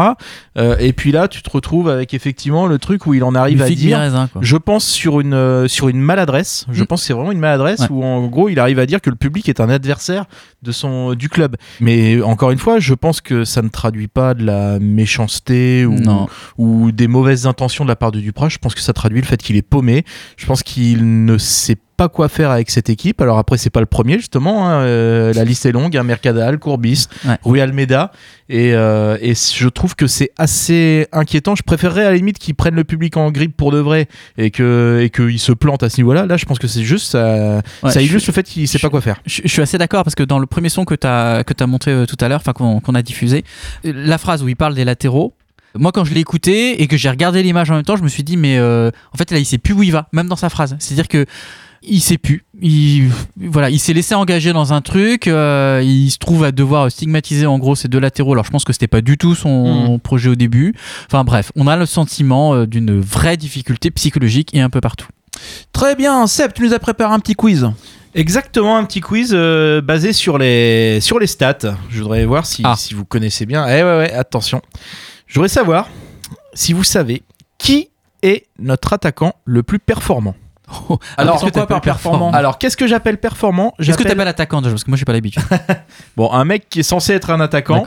[0.58, 3.62] Euh, et puis là, tu te retrouves avec effectivement le truc où il en arrive
[3.62, 3.99] à dire
[4.32, 4.41] quoi.
[4.41, 6.65] je pense sur une euh, sur une maladresse.
[6.71, 6.88] Je Mm.
[6.88, 7.88] pense que c'est vraiment une maladresse Ouais.
[7.91, 10.25] où en gros il arrive à dire que le public est un adversaire
[10.63, 11.56] de son du club.
[11.80, 15.93] Mais encore une fois, je pense que ça ne traduit pas de la méchanceté ou
[16.00, 16.28] Non.
[16.58, 18.50] ou des mauvaises intentions de la part de Duprat.
[18.50, 20.04] Je pense que ça traduit le fait qu'il est paumé.
[20.38, 23.19] Je pense qu'il ne sait pas quoi faire avec cette équipe.
[23.21, 24.69] Alors après, c'est pas le premier justement.
[24.69, 24.81] hein.
[24.83, 25.97] Euh, la liste est longue.
[25.97, 26.03] Hein.
[26.03, 27.38] Mercadal, Courbis, Ouais.
[27.43, 28.12] Rui Almeida.
[28.51, 31.55] Et, euh, et je trouve que c'est assez inquiétant.
[31.55, 34.07] Je préférerais à la limite qu'ils prennent le public en grippe pour de vrai
[34.38, 36.25] et que et qu'ils se plantent à ce niveau-là.
[36.25, 38.89] Là, je pense que c'est juste ça, Ouais, ça illustre le fait qu'il sait pas
[38.89, 39.19] quoi faire.
[39.25, 41.53] Je, je suis assez d'accord parce que dans le premier son que tu as, que
[41.62, 43.43] as montré euh, tout à l'heure, enfin qu'on a diffusé,
[43.83, 45.33] la phrase où il parle des latéraux,
[45.75, 48.07] moi quand je l'ai écouté et que j'ai regardé l'image en même temps, je me
[48.09, 50.35] suis dit, mais euh, en fait là il sait plus où il va, même dans
[50.35, 50.75] sa phrase.
[50.79, 51.25] C'est-à-dire que
[51.81, 52.43] il sait plus.
[52.61, 55.27] Il, voilà, il s'est laissé engager dans un truc.
[55.27, 58.33] euh, il se trouve à devoir stigmatiser en gros ces deux latéraux.
[58.33, 60.73] Alors je pense que c'était pas du tout son projet au début.
[61.07, 65.07] Enfin bref, on a le sentiment euh, d'une vraie difficulté psychologique et un peu partout.
[65.71, 67.69] Très bien, Seb, tu nous as préparé un petit quiz.
[68.15, 71.75] Exactement, un petit quiz euh, basé sur les, sur les stats.
[71.89, 72.75] Je voudrais voir si, Ah.
[72.75, 73.65] si vous connaissez bien.
[73.67, 74.61] Eh ouais, ouais, attention.
[75.27, 75.87] Je voudrais savoir
[76.53, 77.21] si vous savez
[77.57, 77.89] qui
[78.23, 80.35] est notre attaquant le plus performant
[81.17, 84.62] Alors, qu'est-ce quoi t'appelles par performant Alors, qu'est-ce que j'appelle performant Est-ce que t'appelles attaquant
[84.62, 85.41] déjà Parce que moi, j'ai pas l'habitude.
[86.17, 87.84] Bon, un mec qui est censé être un attaquant.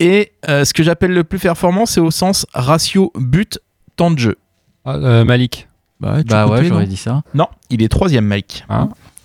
[0.00, 3.58] Et euh, ce que j'appelle le plus performant, c'est au sens ratio but
[3.96, 4.36] temps de jeu.
[4.84, 5.68] Ah, euh, Malik.
[6.00, 7.22] Bah, Bah ouais, non j'aurais dit ça.
[7.34, 8.64] Non, il est troisième, Mike.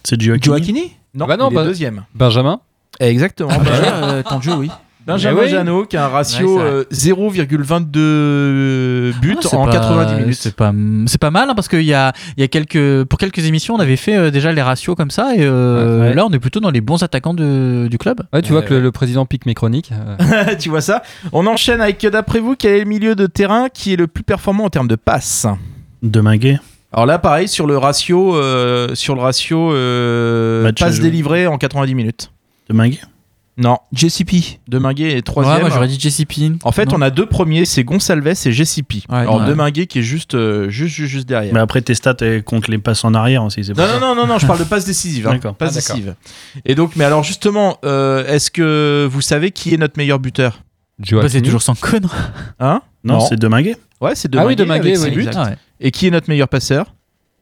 [0.04, 0.44] C'est Gioacchini.
[0.44, 2.04] Gioacchini Non, Bah non, il bah- est deuxième.
[2.16, 2.60] Benjamin.
[3.00, 3.50] Exactement.
[3.52, 4.70] Ah, Benjamin- Euh, Temps de jeu, oui.
[5.08, 5.50] Benjamin oui.
[5.50, 7.20] Janot qui a un ratio Ouais, c'est vrai.
[7.22, 7.34] euh,
[7.92, 10.38] 0,22 buts Ah, en pas- 90 minutes.
[10.40, 10.74] C'est pas,
[11.08, 13.76] c'est pas mal hein, parce qu'il y a, il y a quelques, pour quelques émissions,
[13.76, 16.14] on avait fait euh, déjà les ratios comme ça et euh, Ouais, ouais.
[16.14, 18.22] là, on est plutôt dans les bons attaquants de- du club.
[18.34, 19.92] Ouais, tu vois que le, le président pique mes chroniques.
[19.92, 21.02] euh, tu vois ça
[21.34, 24.24] On enchaîne avec, d'après vous, quel est le milieu de terrain qui est le plus
[24.24, 25.48] performant en termes de passes?
[26.04, 26.60] De Minguet.
[26.94, 31.00] Alors là, pareil, sur le ratio, euh, sur le ratio euh, joué.
[31.00, 32.32] délivrées en 90 minutes.
[32.70, 33.00] De Minguet.
[33.58, 34.60] Non, JCP.
[34.68, 35.56] Deminguet est troisième.
[35.56, 36.56] Ouais, moi j'aurais dit Pin.
[36.64, 36.96] En fait, Non.
[36.98, 39.04] on a deux premiers, c'est Gonsalves et JCP.
[39.10, 39.48] Ouais, Alors ouais.
[39.48, 41.54] Deminguet qui est juste, euh, juste, juste, juste derrière.
[41.54, 43.62] Mais après, tes stats elles comptent les passes en arrière aussi.
[43.76, 45.28] Non, non, non, non, non, je parle de passe décisive.
[45.28, 45.34] Hein.
[45.34, 45.56] D'accord.
[45.56, 45.96] Passe Ah, d'accord.
[45.96, 46.16] décisive.
[46.66, 50.62] Et donc, mais alors justement, euh, est-ce que vous savez qui est notre meilleur buteur?
[51.12, 52.08] Bah, c'est toujours sans conne.
[52.60, 52.82] Hein?
[53.04, 53.76] Non, c'est de Minguet.
[54.00, 55.28] Ouais, c'est Ah oui, Deminguet Deminguet, avec oui, ses buts.
[55.28, 55.60] exact.
[55.80, 56.94] Et qui est notre meilleur passeur?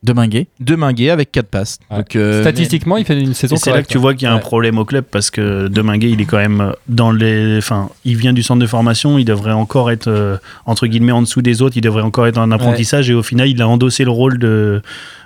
[0.01, 0.47] Deminguet.
[0.61, 1.77] Deminguet avec 4 passes.
[1.91, 1.97] Ouais.
[1.97, 4.27] Donc, euh, Statistiquement, il fait une saison Et c'est là que tu vois qu'il y
[4.27, 4.41] a un Ouais.
[4.41, 7.57] problème au club parce que Deminguet, il est quand même dans les.
[7.57, 11.21] Enfin, il vient du centre de formation, il devrait encore être euh, entre guillemets en
[11.21, 14.05] dessous des autres, il devrait encore être en apprentissage et au final, il a endossé
[14.05, 14.81] le rôle de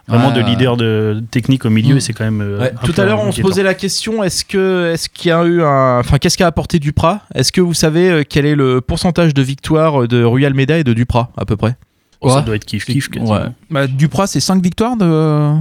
[0.08, 1.98] vraiment Ouais, de leader de technique au milieu Mm.
[1.98, 2.42] et c'est quand même.
[2.42, 5.44] euh, tout à l'heure, on se posait la question est-ce que, est-ce qu'il y a
[5.46, 7.22] eu un, enfin, qu'est-ce qu'a apporté Duprat?
[7.36, 10.84] Est-ce que vous savez euh, quel est le pourcentage de victoire de Rui Almeida et
[10.84, 11.76] de Duprat à peu près?
[12.24, 13.10] Oh, Ça doit être kiff kiff.
[13.20, 13.40] Ouais.
[13.70, 15.54] Bah, Duprat, c'est 5 victoires de.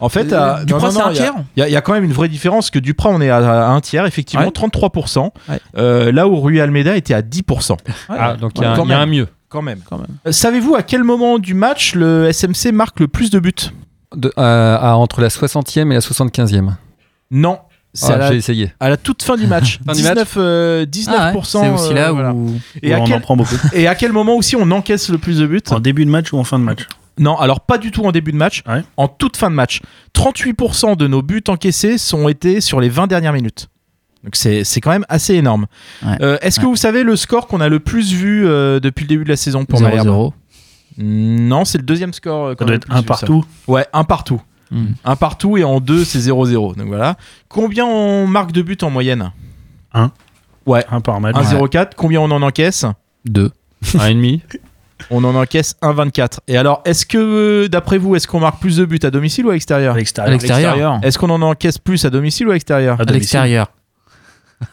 [0.00, 1.72] En fait, Euh, à- Duprat, c'est un il y a- tiers Il y, a- il
[1.72, 4.04] y a quand même une vraie différence que Duprat, on est à, à un tiers,
[4.06, 4.50] effectivement, Ouais.
[4.50, 5.32] 33%.
[5.48, 5.60] Ouais.
[5.76, 7.76] Euh, là où Rui Almeida était à 10%.
[8.08, 9.28] Ah, donc il y a, Ouais, un- y a un mieux.
[9.48, 9.80] Quand même.
[9.88, 10.06] Quand même.
[10.26, 13.52] Euh, Savez-vous à quel moment du match le SMC marque le plus de buts?
[14.16, 16.76] De- euh, à- entre la 60e et la 75e.
[17.30, 17.58] Non.
[18.02, 18.72] Ah, à, la, J'ai essayé.
[18.80, 19.78] à la toute fin du match.
[19.86, 21.08] Fin du match 19, euh, 19%.
[21.08, 22.14] Ah ouais, c'est aussi là euh, où.
[22.14, 22.34] voilà.
[22.82, 23.56] Et, à on en quel, prend beaucoup.
[23.74, 26.32] et à quel moment aussi on encaisse le plus de buts En début de match
[26.32, 26.86] ou en fin de match
[27.18, 28.82] Non, alors pas du tout en début de match, Ouais.
[28.96, 29.82] en toute fin de match.
[30.14, 33.68] 38% de nos buts encaissés sont été sur les 20 dernières minutes.
[34.24, 35.66] Donc c'est c'est quand même assez énorme.
[36.06, 36.16] Ouais.
[36.22, 39.08] Euh, Est-ce que vous savez le score qu'on a le plus vu euh, depuis le
[39.08, 40.32] début de la saison pour Malherbe 0-0.
[40.98, 42.46] Non, c'est le deuxième score.
[42.48, 43.02] euh, Ça doit être un ça.
[43.02, 43.44] partout.
[43.66, 44.40] Ouais, un partout.
[44.72, 44.94] Hmm.
[45.04, 46.76] Un partout et en deux, c'est 0-0.
[46.76, 47.16] Donc voilà.
[47.48, 49.30] Combien on marque de buts en moyenne
[50.66, 50.84] Ouais.
[50.90, 51.36] Un par match.
[51.36, 51.90] 1-0-4.
[51.96, 52.86] Combien on en encaisse
[53.26, 53.50] 2.
[53.98, 54.42] Un et demi.
[55.10, 56.38] On en encaisse 1-24.
[56.46, 59.50] Et alors, est-ce que, d'après vous, est-ce qu'on marque plus de buts à domicile ou
[59.50, 61.00] à l'extérieur À À l'extérieur.
[61.02, 63.66] Est-ce qu'on en encaisse plus à domicile ou à l'extérieur À l'extérieur.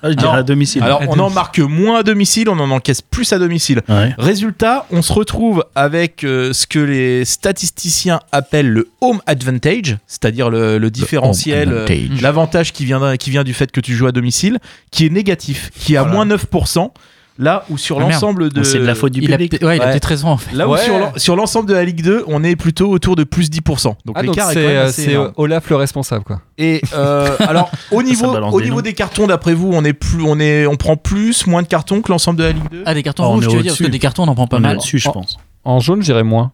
[0.03, 0.83] Ah, je dirais à domicile.
[0.83, 3.81] Alors, À on en marque moins à domicile, on en encaisse plus à domicile.
[3.89, 4.13] Ouais.
[4.17, 10.49] Résultat, on se retrouve avec euh, ce que les statisticiens appellent le home advantage, c'est-à-dire
[10.49, 11.85] le, le différentiel, euh,
[12.21, 14.59] l'avantage qui vient, d'un- qui vient du fait que tu joues à domicile,
[14.91, 16.15] qui est négatif, qui est à Voilà.
[16.15, 16.91] moins 9%,
[17.39, 18.61] là où sur Ah, l'ensemble de...
[18.63, 19.63] C'est de la faute du Il a public.
[19.63, 20.55] ouais, il a peut-être raison en fait.
[20.55, 20.83] Là où Ouais.
[20.83, 23.95] sur l'en- sur l'ensemble de la Ligue 2, on est plutôt autour de plus 10%.
[24.05, 25.31] Donc Ah, donc l'écart est c'est quand même euh.
[25.37, 26.41] Olaf le responsable, quoi.
[26.57, 30.21] Et euh, alors au niveau au des niveau des cartons d'après vous, on est plus
[30.23, 32.93] on est on prend plus moins de cartons que l'ensemble de la Ligue 2 Ah,
[32.93, 34.47] des cartons Oh, on rouges, tu veux dire Parce que des cartons, on en prend
[34.47, 34.75] pas On mal.
[34.75, 35.37] au-dessus, je pense.
[35.63, 36.51] En jaune, j'irais moins.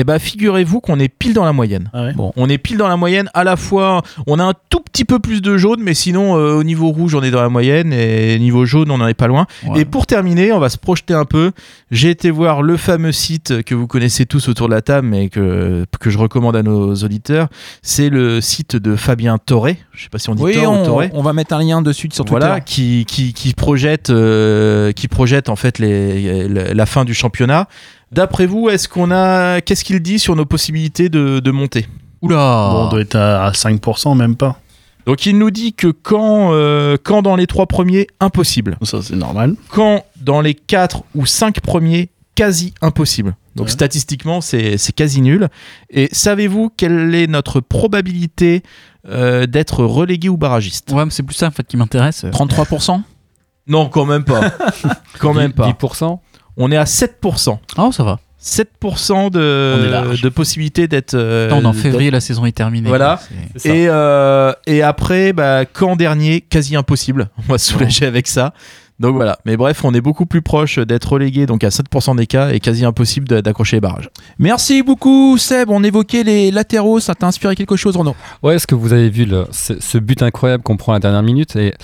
[0.00, 1.90] Eh ben figurez-vous qu'on est pile dans la moyenne.
[1.92, 2.12] Ah ouais.
[2.12, 5.04] Bon, on est pile dans la moyenne à la fois on a un tout petit
[5.04, 7.92] peu plus de jaune mais sinon euh, au niveau rouge, on est dans la moyenne
[7.92, 9.46] et niveau jaune, on n'en est pas loin.
[9.66, 9.80] Ouais.
[9.80, 11.50] Et pour terminer, on va se projeter un peu.
[11.90, 15.28] J'ai été voir le fameux site que vous connaissez tous autour de la table, mais
[15.28, 17.48] que, que je recommande à nos auditeurs.
[17.82, 19.78] C'est le site de Fabien Toré.
[19.92, 21.10] Je sais pas si on dit Oui, ou on, Toré.
[21.12, 22.38] on va mettre un lien dessus sur Twitter.
[22.46, 27.66] Voilà, qui, qui, qui projette, euh, qui projette en fait les, la fin du championnat.
[28.12, 31.86] D'après vous, est-ce qu'on a, qu'est-ce qu'il dit sur nos possibilités de, de monter?
[32.22, 34.60] Oula Bon, on doit être à, à 5%, même pas.
[35.06, 38.76] Donc il nous dit que quand, euh, quand dans les trois premiers, impossible.
[38.82, 39.54] Ça, c'est normal.
[39.70, 43.34] Quand dans les quatre ou cinq premiers, quasi impossible.
[43.56, 43.72] Donc Ouais.
[43.72, 45.48] statistiquement, c'est c'est quasi nul.
[45.90, 48.62] Et savez-vous quelle est notre probabilité
[49.08, 50.92] euh, d'être relégué ou barragiste?
[50.92, 52.24] Ouais, mais c'est plus ça en fait qui m'intéresse.
[52.24, 53.00] 33%
[53.66, 54.40] Non, quand même pas.
[55.18, 55.68] quand même pas.
[55.70, 56.18] 10%.
[56.58, 57.58] On est à 7%.
[57.78, 58.18] Oh, ça va.
[58.42, 61.14] 7% On est de, possibilité d'être.
[61.14, 62.88] euh, Non, on est en février, la saison est terminée.
[62.88, 63.20] Voilà.
[63.64, 67.30] Et, euh, et après, bah, quand dernier, quasi impossible.
[67.48, 68.52] On va se soulager avec ça.
[69.00, 69.38] Donc voilà.
[69.44, 72.58] Mais bref, on est beaucoup plus proche d'être relégué, donc à 7% des cas, et
[72.58, 74.10] quasi impossible d'accrocher les barrages.
[74.40, 75.70] Merci beaucoup, Seb.
[75.70, 76.98] On évoquait les latéraux.
[76.98, 78.16] Ça t'a inspiré quelque chose, Renaud?
[78.42, 81.00] Ouais, est-ce que vous avez vu le- ce, ce but incroyable qu'on prend à la
[81.00, 81.74] dernière minute et,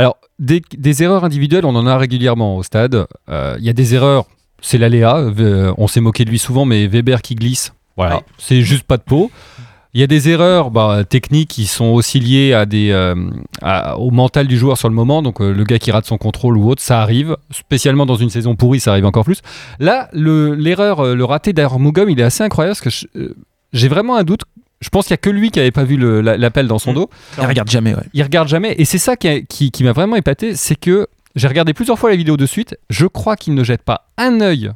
[0.00, 3.06] Alors, des, des erreurs individuelles, on en a régulièrement au stade.
[3.28, 4.24] Euh, Il y a des erreurs
[4.62, 5.24] C'est l'aléa.
[5.78, 9.02] on s'est moqué de lui souvent, mais Weber qui glisse, voilà, c'est juste pas de
[9.02, 9.30] peau.
[9.92, 13.14] Il y a des erreurs bah, techniques qui sont aussi liées à des, euh,
[13.60, 15.20] à- au mental du joueur sur le moment.
[15.20, 17.36] Donc euh, le gars qui rate son contrôle ou autre, ça arrive.
[17.50, 19.40] Spécialement dans une saison pourrie, ça arrive encore plus.
[19.80, 23.34] Là, le- l'erreur, euh, le raté d'Armugom, il est assez incroyable parce que
[23.72, 24.42] j'ai vraiment un doute.
[24.80, 27.10] Je pense qu'il n'y a que lui qui n'avait pas vu l'appel dans son dos.
[27.38, 28.02] Il regarde jamais, ouais.
[28.14, 28.74] Il regarde jamais.
[28.78, 31.98] Et c'est ça qui, a- qui- qui m'a vraiment épaté, c'est que j'ai regardé plusieurs
[31.98, 32.76] fois la vidéo de suite.
[32.88, 34.70] Je crois qu'il ne jette pas un œil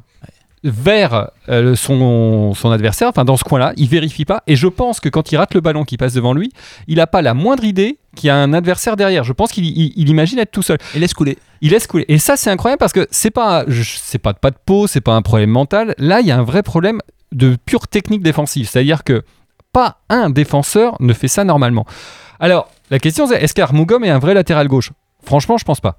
[0.63, 4.41] vers euh, son, son adversaire, enfin dans ce coin-là, il vérifie pas.
[4.47, 6.51] Et je pense que quand il rate le ballon qui passe devant lui,
[6.87, 9.23] il n'a pas la moindre idée qu'il y a un adversaire derrière.
[9.23, 10.77] Je pense qu'il il- il imagine être tout seul.
[10.95, 11.37] Il laisse couler.
[11.61, 12.05] Il laisse couler.
[12.07, 15.13] Et ça, c'est incroyable parce que c'est pas, c'est pas, pas de peau, c'est pas
[15.13, 15.93] un problème mental.
[15.99, 16.99] Là, il y a un vrai problème
[17.31, 18.67] de pure technique défensive.
[18.67, 19.23] C'est-à-dire que
[19.75, 21.85] pas un défenseur ne fait ça normalement.
[22.39, 24.93] Alors, la question c'est est-ce qu'Armugom est un vrai latéral gauche?
[25.21, 25.97] Franchement, je pense pas.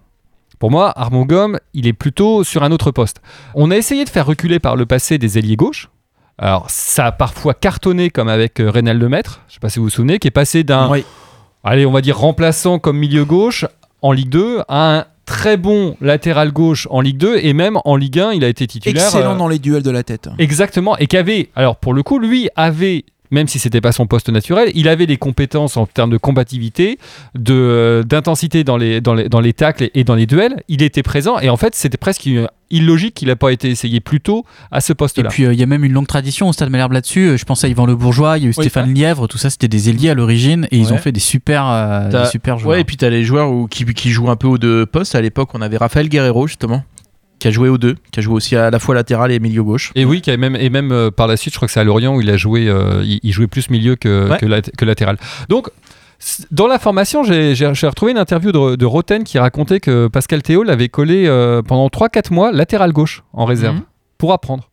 [0.59, 3.21] Pour moi, Armugom, il est plutôt sur un autre poste.
[3.55, 5.91] On a essayé de faire reculer par le passé des ailiers gauches.
[6.39, 9.87] Alors, ça a parfois cartonné comme avec euh, Reynald Lemaître, je sais pas si vous
[9.87, 10.91] vous souvenez, qui est passé d'un,
[11.63, 13.67] allez, on va dire remplaçant comme milieu gauche
[14.01, 17.97] en Ligue 2 à un très bon latéral gauche en Ligue 2 et même en
[17.97, 19.05] Ligue 1, il a été titulaire.
[19.05, 20.31] Excellent euh, dans les duels de la tête.
[20.39, 24.29] Exactement, et qu'avait, alors pour le coup, lui avait, même si c'était pas son poste
[24.29, 26.99] naturel, il avait des compétences en termes de combativité,
[27.35, 30.63] de, euh, d'intensité dans les, dans, les, dans les tacles et dans les duels.
[30.69, 32.29] Il était présent, et en fait, c'était presque
[32.71, 35.29] illogique qu'il n'ait pas été essayé plus tôt à ce Et poste-là.
[35.29, 37.29] puis euh, il y a même une longue tradition au Stade Malherbe là-dessus.
[37.29, 39.51] Euh, Je pense à Yvan Le Bourgeois, il y a eu Stéphane Lièvre, tout ça
[39.51, 42.75] c'était des ailiers à l'origine et ils ont fait des super, euh, des super joueurs.
[42.75, 45.15] Ouais, et puis t'as les joueurs où- qui, qui jouent un peu aux deux postes.
[45.15, 46.83] À l'époque, on avait Raphaël Guerrero, justement,
[47.47, 49.63] qui a joué aux deux, qui a joué aussi à la fois latéral et milieu
[49.63, 49.93] gauche.
[49.95, 51.85] Et oui, qui même, et même euh, par la suite, je crois que c'est à
[51.85, 54.39] Lorient où il a joué, euh, il, il jouait plus milieu que, Ouais.
[54.39, 55.17] que, lat- que latéral.
[55.49, 55.69] Donc,
[56.51, 57.55] dans la formation, j'ai
[57.87, 61.87] retrouvé une interview de, de Roten qui racontait que Pascal Théo l'avait collé euh, pendant
[61.89, 63.83] 3-4 mois latéral gauche en réserve Mhm.
[64.19, 64.71] pour apprendre.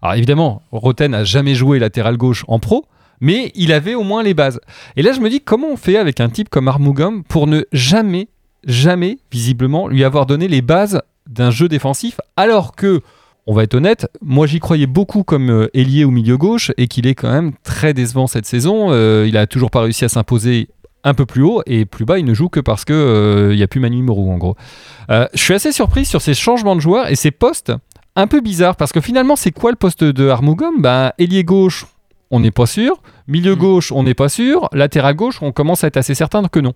[0.00, 2.86] Alors évidemment, Roten n'a jamais joué latéral gauche en pro,
[3.20, 4.60] mais il avait au moins les bases.
[4.96, 7.62] Et là, je me dis, comment on fait avec un type comme Armugom pour ne
[7.72, 8.28] jamais,
[8.64, 13.02] jamais, visiblement, lui avoir donné les bases d'un jeu défensif, alors que,
[13.46, 16.88] on va être honnête, moi j'y croyais beaucoup comme euh, ailier ou milieu gauche, et
[16.88, 18.88] qu'il est quand même très décevant cette saison.
[18.90, 20.68] Euh, il a toujours pas réussi à s'imposer
[21.06, 23.56] un peu plus haut, et plus bas, il ne joue que parce que euh, il
[23.56, 24.56] n'y a plus Manu Moreau, en gros.
[25.08, 27.72] Euh, je suis assez surpris sur ces changements de joueurs et ces postes
[28.16, 31.86] un peu bizarres, parce que finalement, c'est quoi le poste de Armugom Ben, ailier gauche,
[32.32, 33.00] on n'est pas sûr.
[33.28, 34.68] Milieu gauche, on n'est pas sûr.
[34.72, 36.72] Latéral gauche, on commence à être assez certain que non.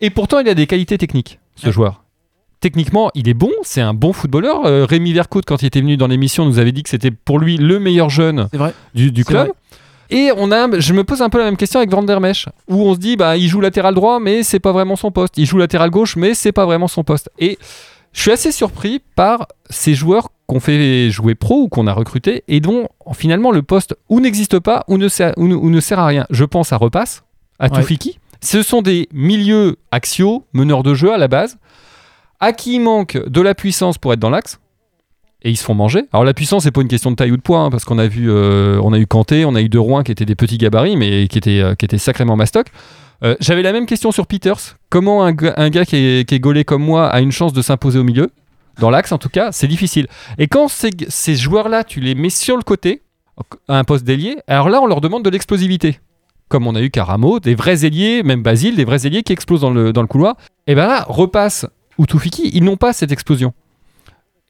[0.00, 2.04] Et pourtant, il a des qualités techniques, ce joueur.
[2.60, 4.66] Techniquement, il est bon, c'est un bon footballeur.
[4.66, 7.38] Euh, Rémi Vercoute, quand il était venu dans l'émission, nous avait dit que c'était pour
[7.38, 8.74] lui le meilleur jeune vrai.
[8.94, 9.46] du, club.
[9.46, 9.54] vrai.
[10.10, 12.46] Et on a, je me pose un peu la même question avec Van der Mesch,
[12.68, 15.38] où on se dit, bah, il joue latéral droit, mais c'est pas vraiment son poste.
[15.38, 17.30] Il joue latéral gauche, mais c'est pas vraiment son poste.
[17.38, 17.58] Et
[18.12, 22.42] je suis assez surpris par ces joueurs qu'on fait jouer pro ou qu'on a recrutés
[22.48, 25.78] et dont finalement le poste ou n'existe pas ou ne, sert, ou ne, ou ne
[25.78, 26.26] sert à rien.
[26.30, 27.22] Je pense à Repasse,
[27.58, 27.80] à Ouais.
[27.80, 28.18] Toufiki.
[28.40, 31.58] Ce sont des milieux axiaux, meneurs de jeu à la base,
[32.40, 34.58] à qui il manque de la puissance pour être dans l'axe.
[35.42, 36.04] Et ils se font manger.
[36.12, 37.98] Alors la puissance, c'est pas une question de taille ou de poids, hein, parce qu'on
[37.98, 40.34] a vu, euh, on a eu Kanté, on a eu De Rouen qui étaient des
[40.34, 42.68] petits gabarits, mais qui étaient, euh, qui étaient sacrément mastoc.
[43.22, 44.76] Euh, J'avais la même question sur Peters.
[44.90, 47.98] Comment un, un gars qui est, qui gaulé comme moi a une chance de s'imposer
[48.00, 48.30] au milieu?
[48.78, 50.06] Dans l'axe, en tout cas, c'est difficile.
[50.38, 53.02] Et quand ces, joueurs-là, tu les mets sur le côté,
[53.68, 55.98] à un poste d'ailier, alors là, on leur demande de l'explosivité.
[56.48, 59.60] Comme on a eu Caramo, des vrais ailiers, même Basile, des vrais ailiers qui explosent
[59.60, 60.36] dans le, dans le couloir.
[60.66, 61.66] Et ben là, repasse
[61.98, 63.52] ou Toufiki, ils n'ont pas cette explosion.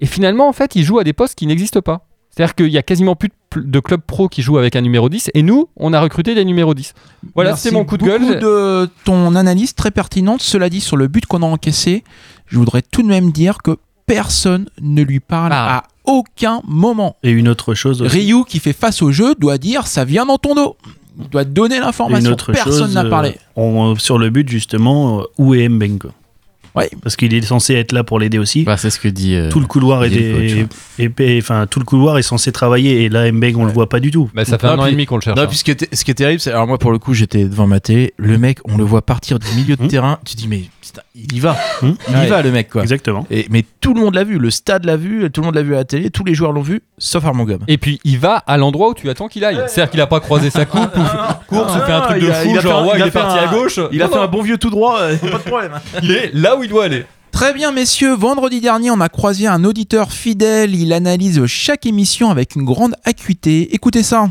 [0.01, 2.07] Et finalement, en fait, ils jouent à des postes qui n'existent pas.
[2.31, 5.09] C'est-à-dire qu'il y a quasiment plus de, de clubs pro qui jouent avec un numéro
[5.09, 6.95] 10, et nous, on a recruté des numéros 10.
[7.35, 8.21] Voilà, c'est mon coup de gueule.
[8.21, 10.41] beaucoup de ton analyse très pertinente.
[10.41, 12.05] Cela dit, sur le but qu'on a encaissé,
[12.47, 13.77] je voudrais tout de même dire que
[14.07, 15.79] personne ne lui parle Ah.
[15.79, 17.17] à aucun moment.
[17.25, 18.17] Et une autre chose aussi.
[18.19, 20.77] Ryu, qui fait face au jeu, doit dire ça vient dans ton dos.
[21.21, 22.37] Il doit donner Une l'information.
[22.53, 23.35] Personne n'a euh, parlé.
[23.57, 26.11] on- sur le but, justement, euh, où est Mbengo
[26.79, 26.91] Ouais.
[27.03, 28.65] Parce qu'il est censé être là pour l'aider aussi.
[28.65, 29.35] Bah, c'est ce que dit.
[29.35, 30.69] euh, tout le couloir est, coach,
[30.99, 34.01] est- enfin tout le couloir est censé travailler et là Mbeng on le voit pas
[34.01, 34.31] du tout.
[34.35, 35.37] Bah, ça fait un Non, an et demi qu'on le cherche.
[35.37, 35.47] Non, hein.
[35.49, 36.51] puis ce qui est, ce qui est terrible, c'est.
[36.51, 38.15] Alors, moi, pour le coup, j'étais devant ma télé.
[38.17, 39.89] Le mec, on le voit partir du milieu de Hmm.
[39.89, 40.19] terrain.
[40.25, 40.63] Tu dis, mais
[40.93, 41.57] putain, il y va.
[41.83, 41.93] Hmm.
[42.09, 42.27] Il Ouais.
[42.27, 42.83] y va, le mec, quoi.
[42.83, 43.27] Exactement.
[43.31, 44.39] Et, mais tout le monde l'a vu.
[44.39, 45.31] Le stade l'a vu.
[45.31, 46.11] Tout le monde l'a vu à la télé.
[46.11, 47.59] Tous les joueurs l'ont vu, sauf Armangom.
[47.69, 49.61] Et puis il va à l'endroit où tu attends qu'il aille.
[49.69, 51.01] C'est-à-dire qu'il a pas croisé sa coupe ou
[51.49, 53.43] course ou fait un truc de fou, il genre un- ouais, il est parti un-
[53.49, 53.79] à gauche.
[53.93, 54.99] Il a Non, fait non, un bon vieux tout droit.
[55.01, 55.73] euh, pas de problème.
[56.03, 57.05] il est là où il doit aller.
[57.31, 58.15] Très bien, messieurs.
[58.15, 60.75] Vendredi dernier, on a croisé un auditeur fidèle.
[60.75, 63.75] Il analyse chaque émission avec une grande acuité.
[63.75, 64.29] Écoutez ça.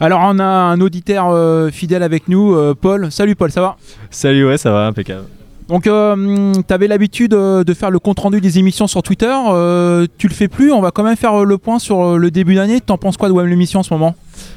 [0.00, 3.12] Alors, on a un auditeur euh, fidèle avec nous, euh, Paul.
[3.12, 3.76] Salut, Paul, ça va?
[4.10, 5.24] Salut, ouais, ça va, impeccable.
[5.68, 9.34] Donc, euh, tu avais l'habitude euh, de faire le compte-rendu des émissions sur Twitter.
[9.48, 10.72] euh, tu le fais plus.
[10.72, 12.80] On va quand même faire euh, le point sur le début d'année.
[12.80, 14.14] T'en penses quoi de WM l'émission en ce moment?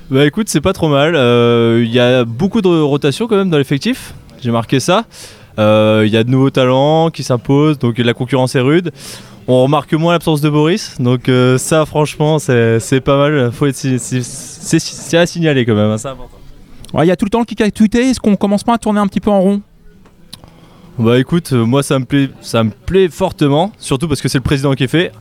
[0.09, 1.15] Bah écoute, c'est pas trop mal.
[1.15, 4.13] Euh, Il y a beaucoup de rotation quand même dans l'effectif.
[4.41, 5.03] J'ai marqué ça.
[5.59, 8.91] Euh, Il y a de nouveaux talents qui s'imposent, donc la concurrence est rude.
[9.47, 13.51] On remarque moins l'absence de Boris, donc euh, ça franchement c'est c'est pas mal.
[13.51, 15.89] Faut c'est c'est à signaler quand même.
[15.91, 16.37] hein, c'est important.
[16.93, 18.11] Ouais, Il y a tout le temps le kick à tweeter.
[18.11, 19.61] Est-ce qu'on commence pas à tourner un petit peu en rond?
[21.01, 24.37] Bah écoute, euh, moi ça me plaît, ça me plaît fortement, surtout parce que c'est
[24.37, 25.11] le président qui est fait.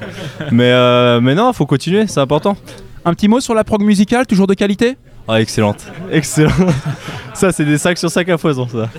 [0.52, 2.58] mais euh, mais non, faut continuer, c'est important.
[3.06, 4.98] Un petit mot sur la prog musicale, toujours de qualité?
[5.26, 6.52] Ah excellente, excellent.
[7.32, 8.90] ça c'est des sacs sur sacs à foison ça.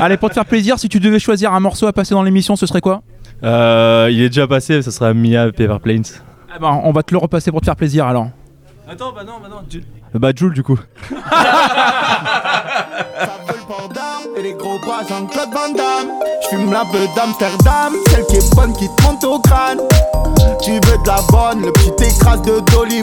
[0.00, 2.56] Allez, pour te faire plaisir, si tu devais choisir un morceau à passer dans l'émission,
[2.56, 3.02] ce serait quoi?
[3.44, 6.02] Euh, il est déjà passé, ça sera Mia Paper Planes.
[6.52, 8.30] Eh ben, On va te le repasser pour te faire plaisir alors.
[8.90, 10.18] Attends, bah non, bah non.
[10.18, 10.80] Bah Jules du coup.
[14.76, 16.10] Gros bras Jean-Claude Van Damme.
[16.42, 19.80] J'fume la beuh d'Amsterdam Celle qui est bonne qui te monte au crâne.
[20.62, 23.02] Tu veux de la bonne, le petit écrase de Dolly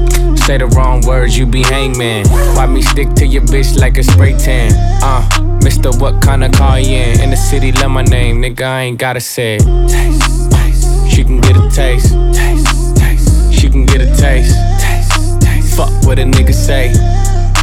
[0.51, 2.27] Say the wrong words, you be hangman.
[2.27, 4.73] Why me stick to your bitch like a spray tan?
[5.01, 5.23] Uh,
[5.63, 7.21] Mister, what kind of car you in?
[7.21, 9.61] In the city, love my name, nigga, I ain't gotta say it.
[9.89, 11.09] Taste, taste.
[11.09, 12.13] She can get a taste.
[12.33, 13.53] Taste, taste.
[13.53, 14.53] She can get a taste.
[14.81, 15.77] Taste, taste.
[15.77, 16.91] Fuck what a nigga say.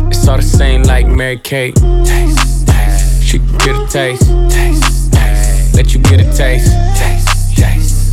[0.08, 1.76] It's all the same like Mary Kate.
[1.76, 3.22] Taste, taste.
[3.22, 4.30] She can get a taste.
[4.48, 5.74] Taste, taste.
[5.74, 6.72] Let you get a taste.
[6.96, 7.97] Taste, taste.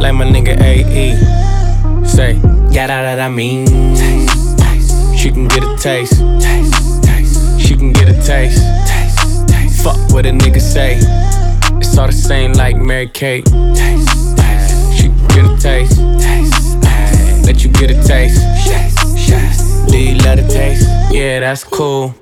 [0.00, 2.06] like my nigga AE.
[2.06, 2.34] Say,
[2.70, 3.66] yeah, that, that I mean.
[3.94, 5.18] Taste, taste.
[5.18, 6.20] She can get a taste.
[6.40, 7.60] Taste, taste.
[7.60, 8.62] She can get a taste.
[8.88, 9.84] Taste, taste.
[9.84, 10.98] Fuck what a nigga say.
[11.78, 13.44] It's all the same like Mary Kate.
[13.44, 14.96] Taste, taste.
[14.96, 15.96] She can get a taste.
[16.20, 17.46] Taste.
[17.46, 18.40] Let you get a taste.
[18.66, 19.86] Yes.
[19.90, 20.88] Do you love the taste?
[21.12, 22.14] Yeah, that's cool.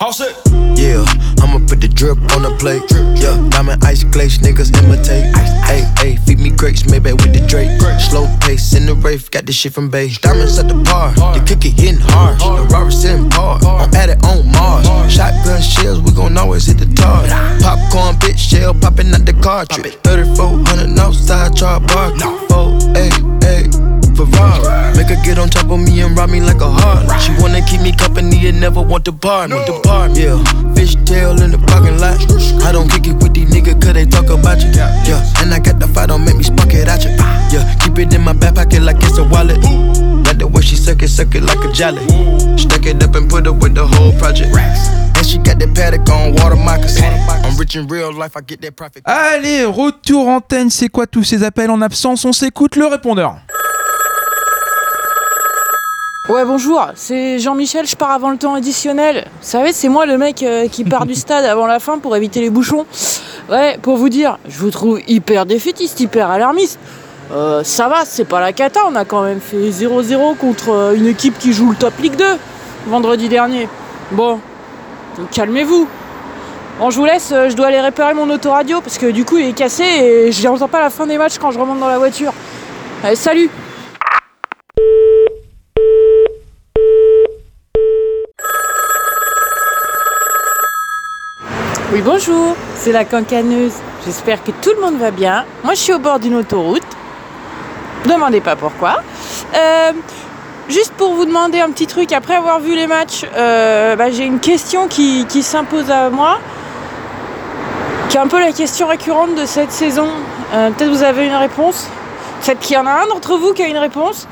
[0.00, 0.34] All set.
[0.80, 1.04] Yeah,
[1.44, 2.80] I'ma put the drip on the plate.
[3.20, 5.28] Yeah, diamond ice glaze, niggas imitate.
[5.68, 7.68] Hey, hey, feed me grapes, maybe with the Drake.
[8.00, 10.08] Slow pace in the Wraith, got this shit from Bay.
[10.08, 12.40] Diamonds at the bar, the cookie hitting hard.
[12.40, 14.86] The Robert sitting par, I'm at it on Mars.
[15.12, 17.28] Shotgun shells, we gon' always hit the tar.
[17.60, 19.98] Popcorn, bitch, shell popping out the cartridge.
[20.02, 22.12] 3400 outside, try bar.
[22.48, 23.10] Oh, hey,
[23.44, 23.89] hey.
[24.26, 24.96] Ferrari.
[24.96, 27.06] Make her get on top of me and rob me like a heart.
[27.20, 29.56] She wanna keep me company and never want to bar me.
[29.66, 30.38] The bar, yeah.
[30.74, 32.18] Fish tail in the parking lot.
[32.64, 34.70] I don't kick it with these niggas cause they talk about you.
[34.70, 37.10] Yeah, and I got the fight, don't make me spark it at you.
[37.52, 39.58] Yeah, keep it in my back pocket like it's a wallet.
[40.26, 42.06] Like the way she suck it, suck it like a jelly.
[42.56, 44.54] Stack it up and put it with the whole project.
[44.54, 47.04] And she got that paddock on water moccasin.
[47.44, 49.02] I'm rich in real life, I get that profit.
[49.04, 52.24] Allez, retour antenne, c'est quoi tous ces appels en absence?
[52.24, 53.36] On s'écoute le répondeur.
[56.30, 59.24] Ouais, bonjour, c'est Jean-Michel, je pars avant le temps additionnel.
[59.26, 62.14] Vous savez, c'est moi le mec euh, qui part du stade avant la fin pour
[62.16, 62.86] éviter les bouchons.
[63.50, 66.78] Ouais, pour vous dire, je vous trouve hyper défaitiste, hyper alarmiste.
[67.32, 70.94] Euh, ça va, c'est pas la cata, on a quand même fait 0-0 contre euh,
[70.94, 72.24] une équipe qui joue le Top League 2
[72.86, 73.68] vendredi dernier.
[74.12, 74.38] Bon,
[75.32, 75.88] calmez-vous.
[76.78, 79.46] Bon, je vous laisse, je dois aller réparer mon autoradio parce que du coup il
[79.46, 81.98] est cassé et je n'entends pas la fin des matchs quand je remonte dans la
[81.98, 82.32] voiture.
[83.02, 83.50] Allez, salut
[92.02, 93.74] Bonjour, c'est la cancaneuse.
[94.06, 95.44] J'espère que tout le monde va bien.
[95.64, 96.82] Moi, je suis au bord d'une autoroute.
[98.06, 99.02] Demandez pas pourquoi.
[99.54, 99.92] Euh,
[100.70, 104.24] juste pour vous demander un petit truc, après avoir vu les matchs, euh, bah, j'ai
[104.24, 106.38] une question qui, qui s'impose à moi,
[108.08, 110.08] qui est un peu la question récurrente de cette saison.
[110.54, 111.86] Euh, Peut-être vous avez une réponse?
[112.42, 114.26] Peut-être qu'il y en a un d'entre vous qui a une réponse?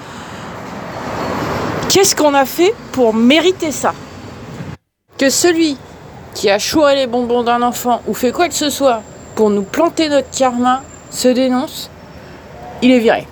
[1.91, 3.93] Qu'est-ce qu'on a fait pour mériter ça?
[5.19, 5.77] Que celui
[6.35, 9.03] qui a chouré les bonbons d'un enfant ou fait quoi que ce soit
[9.35, 11.91] pour nous planter notre karma se dénonce,
[12.83, 13.27] il est viré.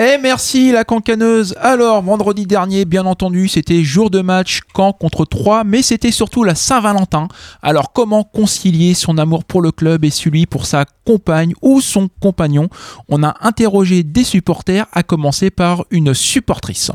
[0.00, 1.56] Eh merci la cancaneuse.
[1.60, 6.44] Alors vendredi dernier, bien entendu, c'était jour de match Caen contre 3, mais c'était surtout
[6.44, 7.26] la Saint-Valentin.
[7.62, 12.08] Alors comment concilier son amour pour le club et celui pour sa compagne ou son
[12.20, 12.68] compagnon?
[13.08, 16.92] On a interrogé des supporters, à commencer par une supportrice.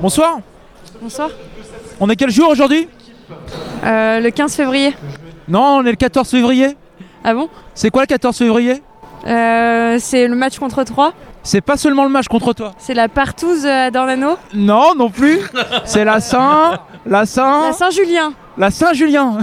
[0.00, 0.38] Bonsoir.
[1.00, 1.30] Bonsoir.
[2.00, 2.88] On est quel jour aujourd'hui
[3.84, 4.94] Euh, le 15 février.
[5.48, 6.76] Non, on est le 14 février.
[7.24, 7.48] Ah bon?
[7.74, 8.82] C'est quoi le 14 février?
[9.26, 11.12] Euh, C'est le match contre 3.
[11.42, 12.72] C'est pas seulement le match contre toi.
[12.78, 14.36] C'est la partouze à Dornano.
[14.54, 15.40] Non, non plus.
[15.84, 18.32] C'est la Saint, la Saint, La Saint-Julien.
[18.58, 19.38] la Saint-Julien.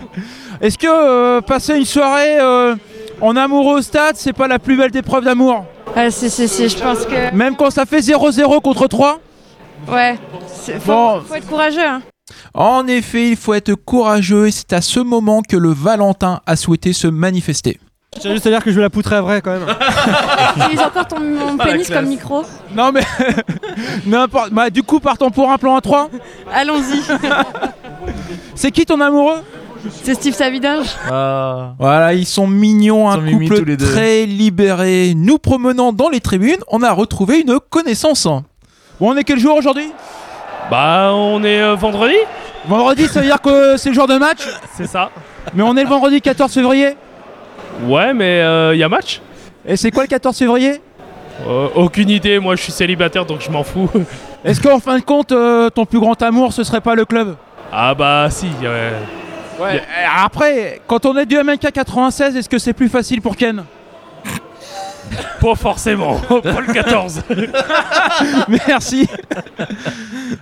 [0.60, 2.74] Est-ce que euh, passer une soirée euh,
[3.20, 5.64] en amoureux au stade, c'est pas la plus belle des preuves d'amour?
[5.94, 7.32] Ah, si, si, si, je pense que.
[7.34, 9.20] Même quand ça fait 0-0 contre 3
[9.90, 10.16] Ouais.
[10.80, 11.20] Faut, Bon.
[11.26, 11.86] faut être courageux.
[11.86, 12.02] Hein.
[12.54, 16.56] En effet, il faut être courageux et c'est à ce moment que le Valentin a
[16.56, 17.78] souhaité se manifester.
[18.16, 19.66] Je tiens juste à dire que je vais la poutrer à vrai quand même.
[20.56, 22.44] Utilise encore ton mon Ah, pénis comme micro.
[22.74, 23.02] Non mais
[24.06, 24.52] n'importe.
[24.52, 26.10] Bah du coup partons pour un plan à 3
[26.52, 27.02] Allons-y.
[28.54, 29.40] C'est qui ton amoureux?
[30.04, 30.86] C'est Steve Savidinge.
[31.08, 33.84] Voilà, ils sont mignons, un mimis couple tous les deux.
[33.84, 35.12] très libéré.
[35.14, 38.26] Nous promenant dans les tribunes, on a retrouvé une connaissance.
[39.00, 39.92] Bon, on est quel jour aujourd'hui?
[40.70, 42.14] Bah, on est euh, vendredi
[42.66, 44.40] Vendredi, ça veut dire que c'est le jour de match?
[44.76, 45.10] C'est ça.
[45.52, 46.96] Mais on est le vendredi 14 février?
[47.84, 48.38] Ouais, mais
[48.72, 49.20] il y a match?
[49.66, 50.80] Et c'est quoi le 14 février?
[51.46, 53.90] Euh, Aucune idée, moi je suis célibataire donc je m'en fous.
[54.44, 57.36] Est-ce qu'en fin de compte, euh, ton plus grand amour, ce serait pas le club?
[57.72, 58.92] Ah bah si, ouais.
[59.58, 59.82] Ouais.
[60.22, 63.64] Après, quand on est du MNK 96, est-ce que c'est plus facile pour Ken?
[65.40, 67.22] Pas forcément, pas le 14.
[68.66, 69.06] Merci.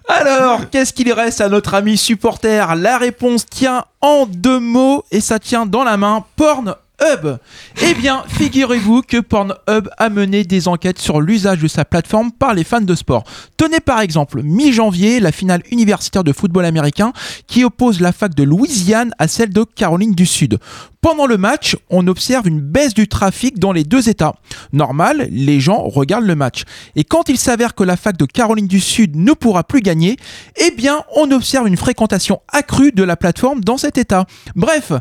[0.09, 2.75] Alors, qu'est-ce qu'il reste à notre ami supporter?
[2.77, 6.25] La réponse tient en deux mots et ça tient dans la main.
[7.83, 12.55] Eh bien, figurez-vous que Pornhub a mené des enquêtes sur l'usage de sa plateforme par
[12.55, 13.25] les fans de sport.
[13.57, 17.13] Tenez par exemple, mi-janvier, la finale universitaire de football américain
[17.47, 20.59] qui oppose la fac de Louisiane à celle de Caroline du Sud.
[21.01, 24.37] Pendant le match, on observe une baisse du trafic dans les deux États.
[24.73, 26.63] Normal, les gens regardent le match.
[26.95, 30.17] Et quand il s'avère que la fac de Caroline du Sud ne pourra plus gagner,
[30.65, 34.27] eh bien, on observe une fréquentation accrue de la plateforme dans cet État.
[34.55, 34.93] Bref,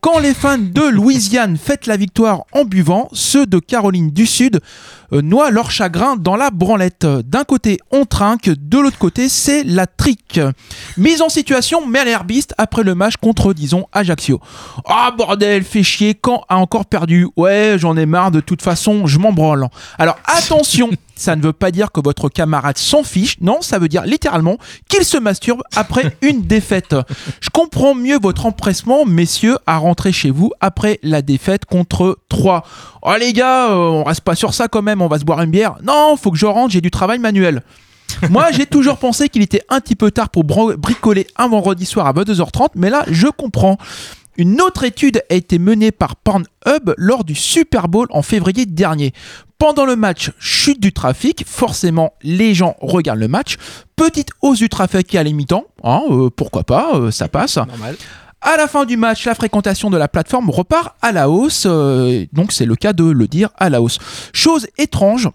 [0.00, 4.60] quand les fans de Louisiane fêtent la victoire en buvant, ceux de Caroline du Sud
[5.12, 7.06] noient leur chagrin dans la branlette.
[7.06, 10.40] D'un côté, on trinque, de l'autre côté, c'est la trique.
[10.96, 14.40] Mise en situation merlerbiste après le match contre, disons, Ajaccio.
[14.86, 19.06] Ah bordel, fait chier, quand a encore perdu Ouais, j'en ai marre, de toute façon,
[19.06, 19.68] je m'en branle.
[19.98, 20.90] Alors attention
[21.20, 24.56] ça ne veut pas dire que votre camarade s'en fiche, non, ça veut dire littéralement
[24.88, 26.96] qu'il se masturbe après une défaite.
[27.40, 32.64] Je comprends mieux votre empressement, messieurs, à rentrer chez vous après la défaite contre 3.
[33.02, 35.40] Oh les gars, euh, on reste pas sur ça quand même, on va se boire
[35.42, 35.76] une bière.
[35.82, 37.62] Non, faut que je rentre, j'ai du travail manuel.
[38.28, 42.06] Moi, j'ai toujours pensé qu'il était un petit peu tard pour bricoler un vendredi soir
[42.06, 43.78] à 22h30, mais là, je comprends.
[44.36, 49.12] Une autre étude a été menée par Pornhub lors du Super Bowl en février dernier.
[49.58, 53.56] Pendant le match, chute du trafic, forcément les gens regardent le match.
[53.96, 55.30] Petite hausse du trafic à la
[55.84, 57.58] hein, euh, pourquoi pas, euh, ça passe.
[58.42, 62.24] À la fin du match, la fréquentation de la plateforme repart à la hausse, euh,
[62.32, 63.98] donc c'est le cas de le dire à la hausse.
[64.32, 65.28] Chose étrange,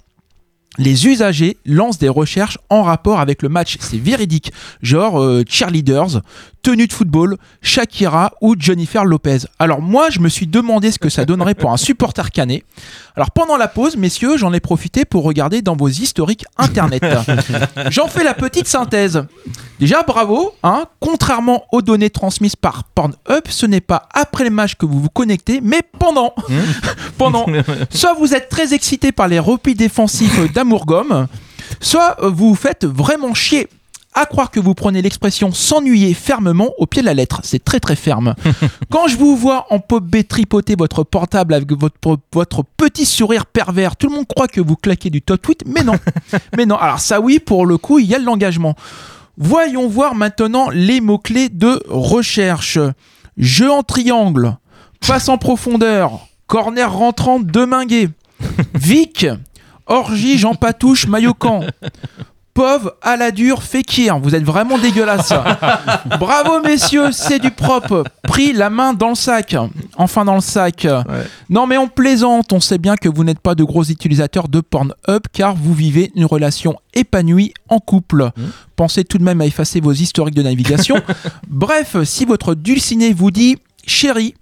[0.79, 3.77] les usagers lancent des recherches en rapport avec le match.
[3.79, 4.51] C'est véridique.
[4.81, 6.21] Genre euh, cheerleaders,
[6.65, 9.37] tenue de football, Shakira ou Jennifer Lopez.
[9.59, 12.63] Alors moi, je me suis demandé ce que ça donnerait pour un supporter canet.
[13.15, 17.05] Alors pendant la pause, messieurs, j'en ai profité pour regarder dans vos historiques internet.
[17.91, 19.23] J'en fais la petite synthèse.
[19.79, 20.55] Déjà, bravo.
[20.63, 24.99] Hein, contrairement aux données transmises par Pornhub, ce n'est pas après le match que vous
[24.99, 26.33] vous connectez, mais pendant.
[27.19, 27.45] pendant.
[27.91, 31.27] Soit vous êtes très excité par les replis défensifs d'Amourgomme,
[31.79, 33.67] soit vous vous faites vraiment chier.
[34.17, 37.41] À croire que vous prenez l'expression s'ennuyer fermement au pied de la lettre.
[37.43, 38.33] C'est très très ferme.
[38.89, 41.97] Quand je vous vois en pop B tripoter votre portable avec votre,
[42.31, 45.83] votre petit sourire pervers, tout le monde croit que vous claquez du top tweet, mais
[45.83, 45.95] non.
[46.57, 46.77] mais non.
[46.77, 48.75] Alors ça oui, pour le coup, il y a de l'engagement.
[49.37, 52.79] Voyons voir maintenant les mots-clés de recherche.
[53.37, 54.55] Jeu en triangle,
[55.05, 58.09] passe en profondeur, corner rentrant de Minguet,
[58.73, 59.27] Vic,
[59.87, 61.65] orgie Jean Patouche Maillot camp,
[62.55, 65.33] Pauvre à la dure fékir, vous êtes vraiment dégueulasse.
[66.19, 68.05] Bravo messieurs, c'est du propre.
[68.23, 69.57] Pris la main dans le sac.
[69.97, 70.87] Enfin dans le sac.
[71.49, 74.61] Non mais on plaisante, on sait bien que vous n'êtes pas de gros utilisateurs de
[74.61, 78.29] Pornhub car vous vivez une relation épanouie en couple.
[78.77, 80.95] Pensez tout de même à effacer vos historiques de navigation.
[81.49, 84.33] Bref, si votre dulciné vous dit chérie,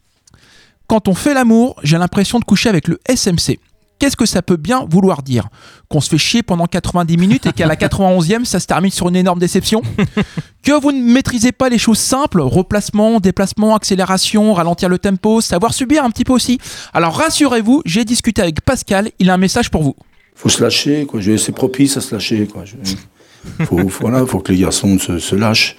[0.85, 3.57] quand on fait l'amour, j'ai l'impression de coucher avec le SMC.
[3.99, 5.47] Qu'est-ce que ça peut bien vouloir dire
[5.89, 9.07] Qu'on se fait chier pendant 90 minutes et qu'à la 91e, ça se termine sur
[9.07, 9.81] une énorme déception
[10.63, 15.73] Que vous ne maîtrisez pas les choses simples, replacement, déplacement, accélération, ralentir le tempo, savoir
[15.73, 16.57] subir un petit peu aussi
[16.93, 19.95] Alors rassurez-vous, j'ai discuté avec Pascal, il a un message pour vous.
[20.35, 21.21] faut se lâcher, quoi.
[21.21, 22.63] Je- C'est propice à se lâcher, quoi.
[22.65, 22.75] Je-
[23.65, 25.75] faut, voilà, faut que les garçons se, se lâchent,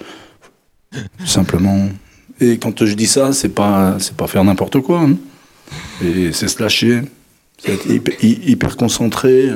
[1.25, 1.89] simplement.
[2.39, 5.01] Et quand je dis ça, c'est pas, c'est pas faire n'importe quoi.
[5.01, 5.15] hein.
[6.03, 7.01] Et c'est se lâcher,
[7.87, 9.49] hyper, hy- hyper concentré.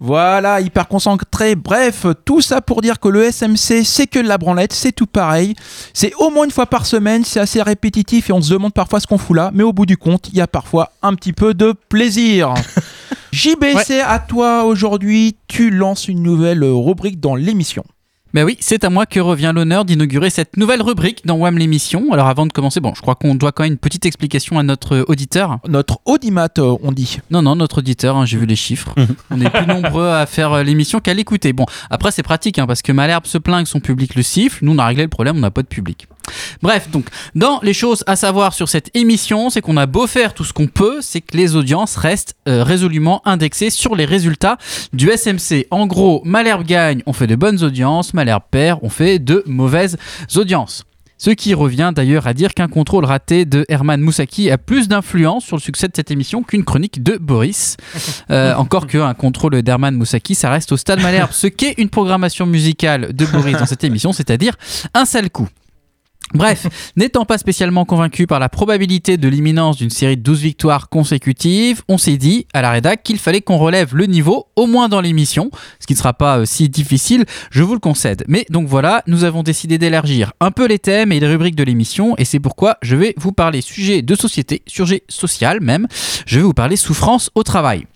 [0.00, 1.56] Voilà, hyper concentré.
[1.56, 5.06] Bref, tout ça pour dire que le SMC, c'est que de la branlette, c'est tout
[5.08, 5.56] pareil.
[5.92, 9.00] C'est au moins une fois par semaine, c'est assez répétitif et on se demande parfois
[9.00, 11.32] ce qu'on fout là, mais au bout du compte, il y a parfois un petit
[11.32, 12.54] peu de plaisir.
[13.32, 15.36] JB, c'est à toi aujourd'hui.
[15.48, 17.82] Tu lances une nouvelle rubrique dans l'émission.
[18.34, 22.12] Ben oui, c'est à moi que revient l'honneur d'inaugurer cette nouvelle rubrique dans WAM l'émission.
[22.12, 24.62] Alors avant de commencer, bon, je crois qu'on doit quand même une petite explication à
[24.62, 25.60] notre auditeur.
[25.66, 27.20] Notre audimat, euh, on dit.
[27.30, 28.94] Non, non, notre auditeur, hein, j'ai vu les chiffres.
[29.30, 31.54] on est plus nombreux à faire euh, l'émission qu'à l'écouter.
[31.54, 34.62] Bon, après c'est pratique, hein, parce que Malherbe se plaint que son public le siffle.
[34.62, 36.06] Nous, on a réglé le problème, on n'a pas de public.
[36.62, 40.34] Bref, donc, dans les choses à savoir sur cette émission, c'est qu'on a beau faire
[40.34, 44.58] tout ce qu'on peut, c'est que les audiences restent euh, résolument indexées sur les résultats
[44.92, 45.66] du SMC.
[45.70, 49.96] En gros, Malherbe gagne, on fait de bonnes audiences, Malherbe perd, on fait de mauvaises
[50.36, 50.84] audiences.
[51.20, 55.44] Ce qui revient d'ailleurs à dire qu'un contrôle raté de Herman Moussaki a plus d'influence
[55.44, 57.76] sur le succès de cette émission qu'une chronique de Boris.
[58.30, 61.30] Euh, encore qu'un contrôle d'Herman Moussaki, ça reste au stade Malherbe.
[61.32, 64.54] Ce qu'est une programmation musicale de Boris dans cette émission, c'est-à-dire
[64.92, 65.48] un sale coup.
[66.34, 66.66] Bref,
[66.96, 71.82] n'étant pas spécialement convaincu par la probabilité de l'imminence d'une série de 12 victoires consécutives,
[71.88, 75.00] on s'est dit à la rédac qu'il fallait qu'on relève le niveau, au moins dans
[75.00, 75.50] l'émission,
[75.80, 78.24] ce qui ne sera pas euh, si difficile, je vous le concède.
[78.28, 81.64] Mais donc voilà, nous avons décidé d'élargir un peu les thèmes et les rubriques de
[81.64, 85.86] l'émission, et c'est pourquoi je vais vous parler sujet de société, sujet social même,
[86.26, 87.86] je vais vous parler souffrance au travail.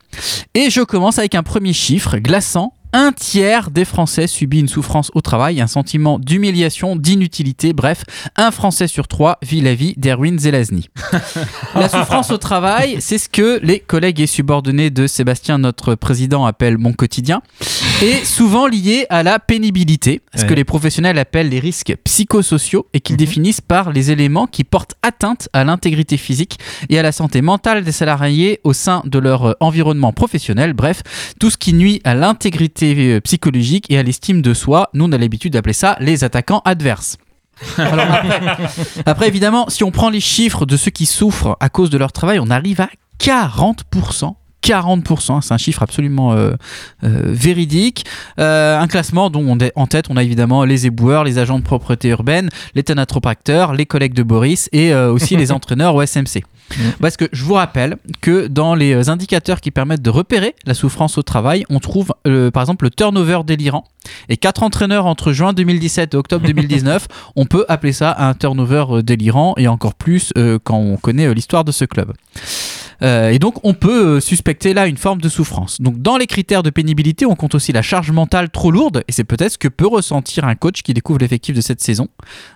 [0.54, 2.74] Et je commence avec un premier chiffre glaçant.
[2.94, 8.04] Un tiers des Français subit une souffrance au travail, un sentiment d'humiliation, d'inutilité, bref,
[8.36, 10.90] un Français sur trois vit la vie d'Erwin Zelazny.
[11.74, 16.44] La souffrance au travail, c'est ce que les collègues et subordonnés de Sébastien, notre président,
[16.44, 17.40] appellent mon quotidien,
[18.02, 23.00] et souvent lié à la pénibilité, ce que les professionnels appellent les risques psychosociaux et
[23.00, 27.42] qu'ils définissent par les éléments qui portent atteinte à l'intégrité physique et à la santé
[27.42, 31.04] mentale des salariés au sein de leur euh, environnement professionnel, bref,
[31.38, 34.90] tout ce qui nuit à l'intégrité euh, psychologique et à l'estime de soi.
[34.94, 37.18] Nous, on a l'habitude d'appeler ça les attaquants adverses.
[37.78, 38.40] Alors après,
[39.06, 42.10] après, évidemment, si on prend les chiffres de ceux qui souffrent à cause de leur
[42.10, 42.88] travail, on arrive à
[43.20, 44.34] 40%.
[44.62, 46.52] 40%, c'est un chiffre absolument euh,
[47.04, 48.04] euh, véridique.
[48.38, 51.58] Euh, un classement dont on est en tête, on a évidemment les éboueurs, les agents
[51.58, 56.04] de propreté urbaine, les thanatopracteurs, les collègues de Boris et euh, aussi les entraîneurs au
[56.04, 56.42] SMC.
[57.00, 60.74] Parce que je vous rappelle que dans les euh, indicateurs qui permettent de repérer la
[60.74, 63.84] souffrance au travail, on trouve euh, par exemple le turnover délirant.
[64.28, 69.02] Et quatre entraîneurs entre juin 2017 et octobre 2019, on peut appeler ça un turnover
[69.02, 72.12] délirant et encore plus euh, quand on connaît l'histoire de ce club.
[73.02, 75.80] Euh, et donc on peut euh, suspecter là une forme de souffrance.
[75.80, 79.12] Donc dans les critères de pénibilité, on compte aussi la charge mentale trop lourde, et
[79.12, 82.08] c'est peut-être ce que peut ressentir un coach qui découvre l'effectif de cette saison.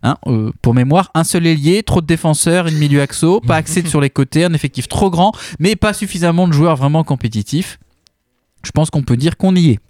[0.03, 3.84] Hein, euh, pour mémoire, un seul ailier, trop de défenseurs, une milieu axo, pas axé
[3.86, 7.78] sur les côtés, un effectif trop grand, mais pas suffisamment de joueurs vraiment compétitifs.
[8.64, 9.80] Je pense qu'on peut dire qu'on y est.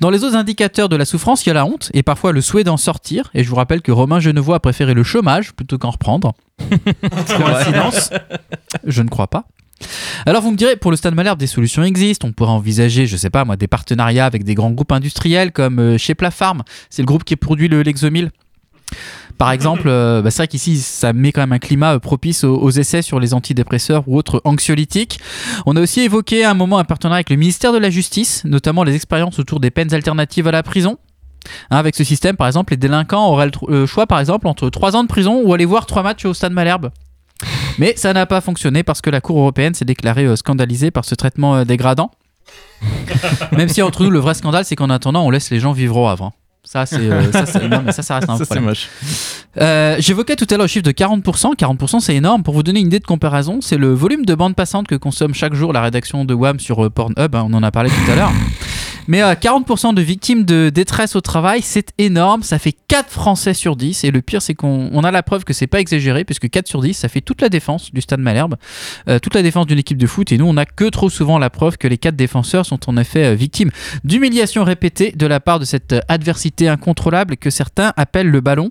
[0.00, 2.40] Dans les autres indicateurs de la souffrance, il y a la honte et parfois le
[2.40, 3.30] souhait d'en sortir.
[3.34, 6.34] Et je vous rappelle que Romain Genevois a préféré le chômage plutôt qu'en reprendre.
[6.60, 8.10] Coïncidence
[8.84, 9.44] Je ne crois pas.
[10.26, 12.28] Alors vous me direz, pour le Stade Malherbe, des solutions existent.
[12.28, 15.78] On pourrait envisager, je sais pas moi, des partenariats avec des grands groupes industriels comme
[15.78, 16.62] euh, chez Plafarm.
[16.90, 18.30] C'est le groupe qui produit le Lexomil.
[19.38, 22.44] Par exemple, euh, bah, c'est vrai qu'ici, ça met quand même un climat euh, propice
[22.44, 25.18] aux, essais sur les antidépresseurs ou autres anxiolytiques.
[25.66, 28.42] On a aussi évoqué à un moment un partenariat avec le ministère de la Justice,
[28.44, 30.98] notamment les expériences autour des peines alternatives à la prison.
[31.70, 34.70] Hein, avec ce système, par exemple, les délinquants auraient le le choix, par exemple, entre
[34.70, 36.90] 3 ans de prison ou aller voir 3 matchs au Stade Malherbe.
[37.78, 41.04] Mais ça n'a pas fonctionné parce que la Cour européenne s'est déclarée euh, scandalisée par
[41.04, 42.10] ce traitement euh, dégradant.
[43.52, 45.96] Même si entre nous, le vrai scandale, c'est qu'en attendant, on laisse les gens vivre
[45.96, 46.26] au Havre.
[46.26, 46.32] hein.
[46.66, 48.64] Ça, c'est, euh, ça, c'est- non, mais ça, ça reste un Ça, problème.
[48.64, 48.88] moche.
[49.60, 51.54] Euh, J'évoquais tout à l'heure le chiffre de 40%.
[51.54, 52.42] 40%, c'est énorme.
[52.42, 55.34] Pour vous donner une idée de comparaison, c'est le volume de bande passante que consomme
[55.34, 57.34] chaque jour la rédaction de WAM sur Pornhub.
[57.36, 58.32] hein, on en a parlé tout à l'heure.
[59.08, 62.42] Mais euh, 40% de victimes de détresse au travail, c'est énorme.
[62.42, 64.04] Ça fait 4 Français sur 10.
[64.04, 66.66] Et le pire, c'est qu'on on a la preuve que c'est pas exagéré, puisque 4
[66.68, 68.56] sur 10, ça fait toute la défense du Stade Malherbe,
[69.08, 70.32] euh, toute la défense d'une équipe de foot.
[70.32, 72.96] Et nous, on a que trop souvent la preuve que les 4 défenseurs sont en
[72.96, 73.70] effet euh, victimes
[74.04, 78.70] d'humiliations répétées de la part de cette euh, adversité incontrôlable que certains appellent le ballon.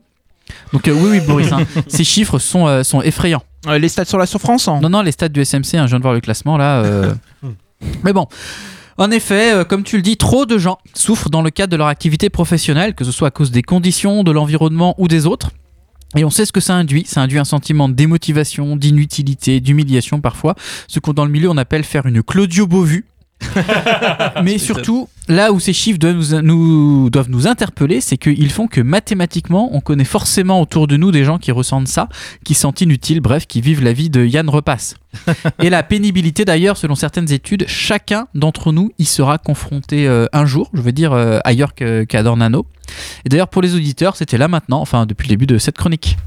[0.73, 3.43] Donc euh, oui, oui, Boris, hein, ces chiffres sont, euh, sont effrayants.
[3.79, 6.03] les stats sur la souffrance Non, non, les stats du SMC, hein, je viens de
[6.03, 6.83] voir le classement là.
[6.83, 7.13] euh,
[8.03, 8.27] Mais bon.
[8.97, 11.77] En effet, euh, comme tu le dis, trop de gens souffrent dans le cadre de
[11.77, 15.51] leur activité professionnelle, que ce soit à cause des conditions, de l'environnement ou des autres.
[16.15, 17.05] Et on sait ce que ça induit.
[17.07, 20.55] Ça induit un sentiment de démotivation, d'inutilité, d'humiliation parfois.
[20.87, 23.05] Ce qu'on dans le milieu on appelle faire une Claudio Beauvu.
[24.43, 28.67] Mais surtout, là où ces chiffres doivent nous, nous- doivent nous interpeller, c'est qu'ils font
[28.67, 32.09] que mathématiquement, on connaît forcément autour de nous des gens qui ressentent ça,
[32.43, 34.95] qui sentent inutiles, bref, qui vivent la vie de Yann Repasse.
[35.61, 40.45] Et la pénibilité d'ailleurs, selon certaines études, chacun d'entre nous y sera confronté euh, un
[40.45, 42.65] jour, je veux dire euh, ailleurs qu'à Dornano.
[43.25, 46.17] Et d'ailleurs pour les auditeurs, c'était là maintenant, enfin depuis le début de cette chronique.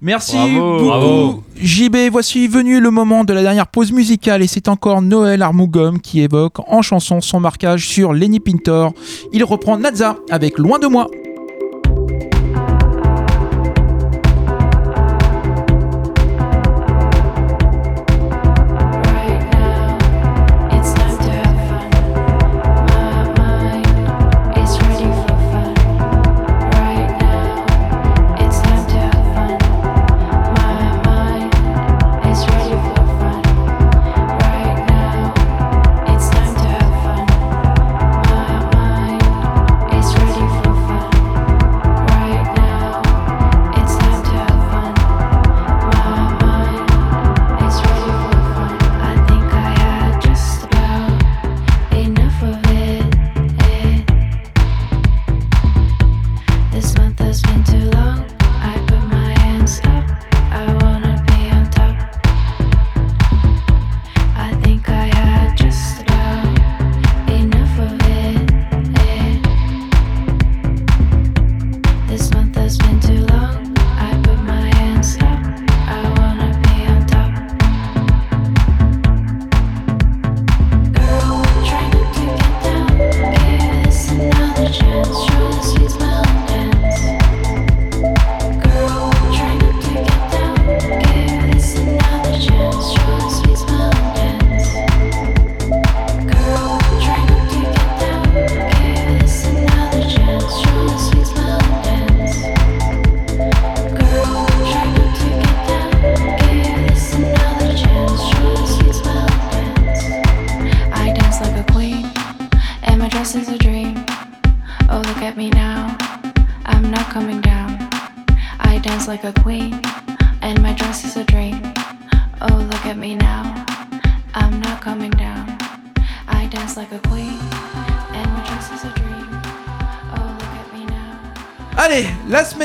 [0.00, 0.72] Merci Bravo.
[0.72, 0.84] beaucoup.
[0.86, 1.42] Bravo.
[1.56, 6.00] JB, voici venu le moment de la dernière pause musicale et c'est encore Noël Armougom
[6.00, 8.92] qui évoque en chanson son marquage sur Lenny Pintor.
[9.32, 11.08] Il reprend Nazza avec Loin de moi.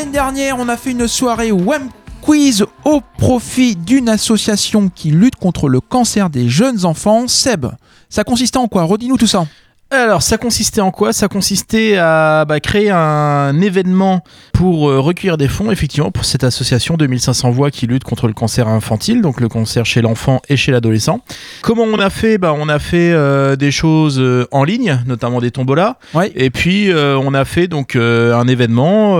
[0.02, 1.90] Semaine dernière, on a fait une soirée Wham
[2.22, 7.28] Quiz au profit d'une association qui lutte contre le cancer des jeunes enfants.
[7.28, 7.68] Seb,
[8.10, 8.82] ça consistait en quoi?
[8.82, 9.46] Redis-nous tout ça.
[9.94, 11.12] Alors, ça consistait en quoi?
[11.12, 14.24] Ça consistait à bah, créer un événement
[14.54, 18.34] pour euh, recueillir des fonds, effectivement, pour cette association 2500 voix qui lutte contre le
[18.34, 21.20] cancer infantile, donc le cancer chez l'enfant et chez l'adolescent.
[21.62, 22.38] Comment on a fait?
[22.38, 25.98] Bah, On a fait euh, des choses euh, en ligne, notamment des tombolas.
[26.36, 29.18] Et puis, on a fait donc un événement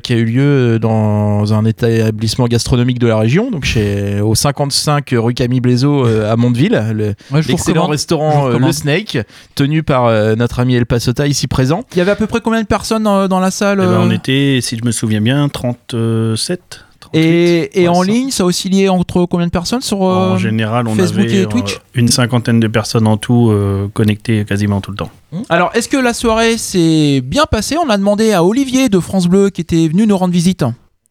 [0.00, 5.10] qui a eu lieu dans un établissement gastronomique de la région, donc chez, au 55
[5.12, 8.72] rue Camille Blaiseau à Mondeville, le- Ouais, l'excellent restaurant Le.
[8.72, 9.18] Snake,
[9.54, 11.84] tenu par euh, notre ami El Pasota ici présent.
[11.92, 13.92] Il y avait à peu près combien de personnes dans, dans la salle Eh ben,
[13.92, 16.84] euh, on était, si je me souviens bien, 37.
[17.12, 20.94] Et, et en ligne, ça oscillait entre combien de personnes sur euh, En général, on
[20.94, 24.92] Facebook avait et Twitch euh, une cinquantaine de personnes en tout euh, connectées quasiment tout
[24.92, 25.10] le temps.
[25.48, 27.76] Alors, est-ce que la soirée s'est bien passée?
[27.84, 30.64] On a demandé à Olivier de France Bleu qui était venu nous rendre visite.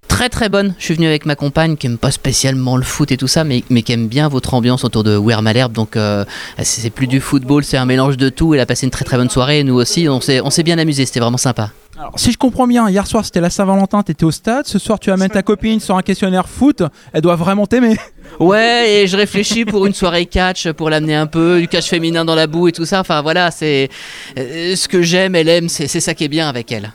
[0.10, 0.74] Très très bonne.
[0.78, 3.46] Je suis venu avec ma compagne qui aime pas spécialement le foot et tout ça,
[3.46, 5.72] mais, mais qui aime bien votre ambiance autour de Malherbe.
[5.72, 6.26] Donc euh,
[6.62, 8.54] c'est plus du football, c'est un mélange de tout.
[8.54, 9.60] Elle a passé une très très bonne soirée.
[9.60, 11.06] Et nous aussi, on s'est bien amusé.
[11.06, 11.72] C'était vraiment sympa.
[11.98, 14.66] Alors, si je comprends bien, hier soir c'était la Saint-Valentin, t'étais au stade.
[14.66, 16.82] Ce soir, tu amènes ta copine sur un questionnaire foot.
[17.14, 17.98] Elle doit vraiment t'aimer.
[18.40, 22.24] Ouais, et je réfléchis pour une soirée catch, pour l'amener un peu, du catch féminin
[22.24, 23.00] dans la boue et tout ça.
[23.02, 23.90] Enfin voilà, c'est
[24.38, 26.94] euh, ce que j'aime, elle aime, c'est c'est ça qui est bien avec elle.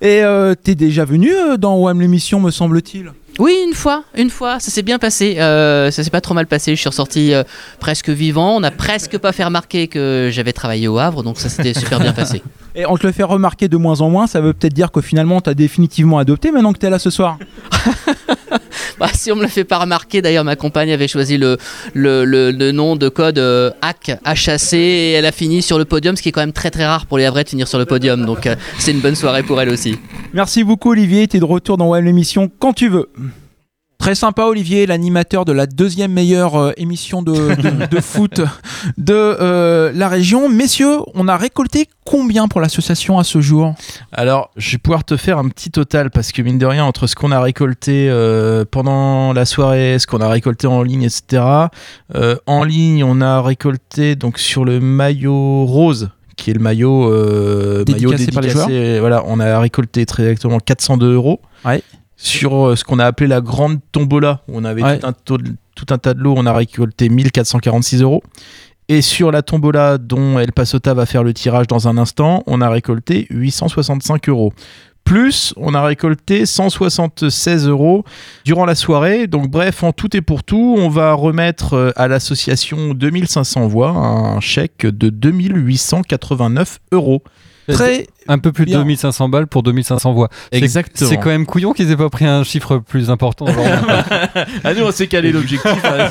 [0.00, 3.12] Et euh, t'es déjà venu euh, dans WAM l'émission, me semble-t-il?
[3.38, 5.36] Oui, une fois, une fois, ça s'est bien passé.
[5.38, 6.74] Euh, ça s'est pas trop mal passé.
[6.76, 7.42] Je suis ressorti euh,
[7.80, 8.56] presque vivant.
[8.56, 11.98] On n'a presque pas fait remarquer que j'avais travaillé au Havre, donc ça s'était super
[11.98, 12.42] bien passé.
[12.76, 15.00] Et on te le fait remarquer de moins en moins, ça veut peut-être dire que
[15.00, 17.38] finalement t'as définitivement adopté maintenant que t'es là ce soir.
[19.00, 21.58] Bah, si on me le fait pas remarquer, d'ailleurs, ma compagne avait choisi le,
[21.94, 25.84] le, le- le nom de code euh, HAC, HAC, et elle a fini sur le
[25.84, 27.78] podium, ce qui est quand même très très rare pour les Havrais de finir sur
[27.78, 28.24] le podium.
[28.24, 29.98] Donc euh, c'est une bonne soirée pour elle aussi.
[30.32, 33.08] Merci beaucoup Olivier, t'es de retour dans WAM l'émission quand tu veux.
[34.04, 38.42] Très sympa Olivier, l'animateur de la deuxième meilleure euh, émission de, de- de foot
[38.98, 40.50] de euh, la région.
[40.50, 43.74] Messieurs, on a récolté combien pour l'association à ce jour?
[44.12, 47.06] Alors, je vais pouvoir te faire un petit total parce que mine de rien, entre
[47.06, 51.42] ce qu'on a récolté euh, pendant la soirée, ce qu'on a récolté en ligne, etc.
[52.46, 57.84] en ligne, on a récolté donc sur le maillot rose, qui est le maillot, euh,
[57.88, 61.40] maillot Dédicacé par les dédicacé, Voilà, on a récolté très exactement 402 euros.
[62.26, 64.98] Sur euh, ce qu'on a appelé la grande tombola, où on avait Ouais.
[64.98, 68.22] tout, un taux de- tout un tas de lots, on a récolté 1446 euros.
[68.88, 72.60] Et sur la tombola dont El Pasota va faire le tirage dans un instant, on
[72.60, 74.52] a récolté 865 euros.
[75.04, 78.04] Plus, on a récolté 176 euros
[78.46, 79.26] durant la soirée.
[79.26, 83.90] Donc bref, en tout et pour tout, on va remettre euh, à l'association 2500 voix
[83.90, 87.22] un chèque de 2889 euros.
[87.68, 88.78] Très un peu plus de bien.
[88.78, 90.28] 2500 balles pour 2500 voix.
[90.52, 91.08] C'est- Exactement.
[91.10, 93.46] C'est quand même couillon qu'ils aient pas pris un chiffre plus important.
[94.64, 96.08] ah nous on s'est calé l'objectif hein,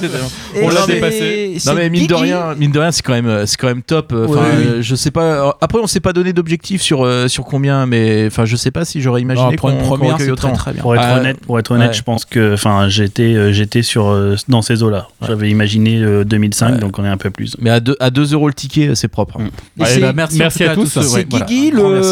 [0.61, 3.57] on l'a dépassé non mais mine de rien mine de rien c'est quand même c'est
[3.57, 4.67] quand même top Enfin, Ouais, oui.
[4.67, 8.25] euh, je sais pas après on s'est pas donné d'objectif sur euh, sur combien mais
[8.27, 10.81] enfin je sais pas si j'aurais imaginé pour une première, c'est très, très bien.
[10.81, 11.93] Pour être Ah, honnête, pour être honnête, ouais.
[11.93, 15.07] je pense que, enfin, j'étais, euh, j'étais sur euh, dans ces eaux-là.
[15.25, 17.55] J'avais imaginé euh, 2005, donc on est un peu plus.
[17.59, 19.45] mais à 2 à 2 euros le ticket c'est propre hein.
[19.79, 20.99] Et c'est- merci à tous.
[21.01, 22.02] C'est Guigui, le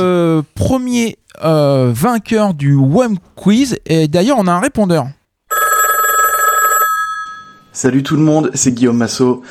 [0.56, 3.80] premier euh, vainqueur du WAM Quiz.
[3.86, 5.08] Et d'ailleurs, on a un répondeur.
[7.74, 9.44] Salut tout le monde, c'est Guillaume Massot,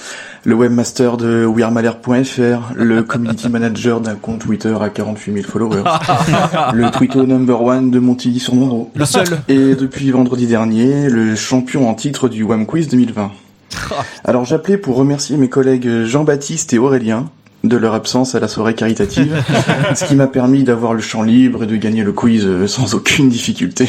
[0.45, 5.83] le webmaster de wearmalher.fr, le community manager d'un compte Twitter à 48 000 followers,
[6.75, 8.91] le twitto number one de Montilly sur Monroe.
[8.95, 9.27] Le seul.
[9.49, 13.33] Et depuis vendredi dernier, le champion en titre du WAM Quiz 2020.
[14.25, 17.31] Alors j'appelais pour remercier mes collègues Jean-Baptiste et Aurélien
[17.65, 19.43] de leur absence à la soirée caritative,
[19.95, 22.95] ce qui m'a permis d'avoir le champ libre et de gagner le quiz euh, sans
[22.95, 23.89] aucune difficulté,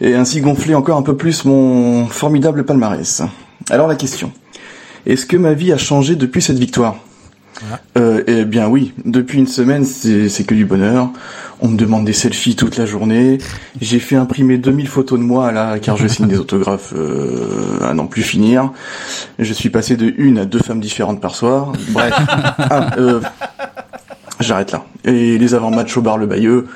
[0.00, 3.22] et ainsi gonfler encore un peu plus mon formidable palmarès.
[3.70, 4.32] Alors la question,
[5.04, 6.96] est-ce que ma vie a changé depuis cette victoire?
[7.96, 11.10] Euh, Eh bien oui, depuis une semaine c'est c'est que du bonheur.
[11.60, 13.38] On me demande des selfies toute la journée.
[13.80, 17.94] J'ai fait imprimer 2000 photos de moi là, car je signe des autographes euh, à
[17.94, 18.72] n'en plus finir.
[19.38, 21.72] Je suis passé de une à deux femmes différentes par soir.
[21.90, 22.12] Bref,
[22.58, 23.20] Ah, euh,
[24.40, 24.84] j'arrête là.
[25.04, 26.66] Et les avant-matchs au bar Le Bayeux,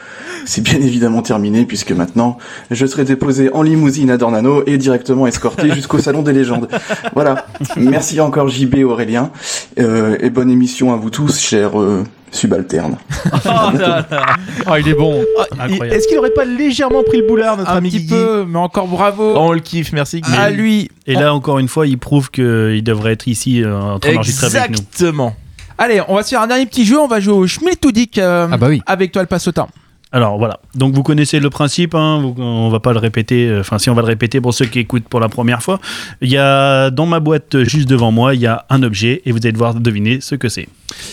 [0.47, 2.39] c'est bien évidemment terminé puisque maintenant
[2.71, 6.69] je serai déposé en limousine à Dornano et directement escorté jusqu'au salon des légendes.
[7.15, 7.47] Voilà.
[7.77, 9.31] Merci encore JB Aurélien
[9.79, 12.97] Euh, et bonne émission à vous tous, chers euh, subalternes.
[13.45, 15.25] Ah, il est bon.
[15.59, 15.93] Incroyable.
[15.97, 18.59] est-ce qu'il aurait pas légèrement pris le boulard notre Un ami petit Guigui peu, mais
[18.59, 19.35] encore bravo.
[19.37, 20.37] on le kiffe merci Guigui.
[20.37, 20.91] à lui.
[21.07, 24.47] Et là, encore une fois, il prouve qu'il devrait être ici euh, en train d'enregistrer
[24.59, 24.79] avec nous.
[24.79, 25.35] exactement
[25.79, 26.99] Allez, on va se faire un dernier petit jeu.
[27.01, 28.83] On va jouer au Schmiltoudik euh, Ah bah oui.
[28.87, 29.67] avec toi, le Passota.
[30.13, 33.61] Alors voilà, donc vous connaissez le principe, hein, vous- on va pas le répéter, euh,
[33.61, 35.79] enfin si on va le répéter pour ceux qui écoutent pour la première fois,
[36.21, 39.31] il y a dans ma boîte juste devant moi, il y a un objet et
[39.31, 40.69] vous allez devoir deviner ce que c'est.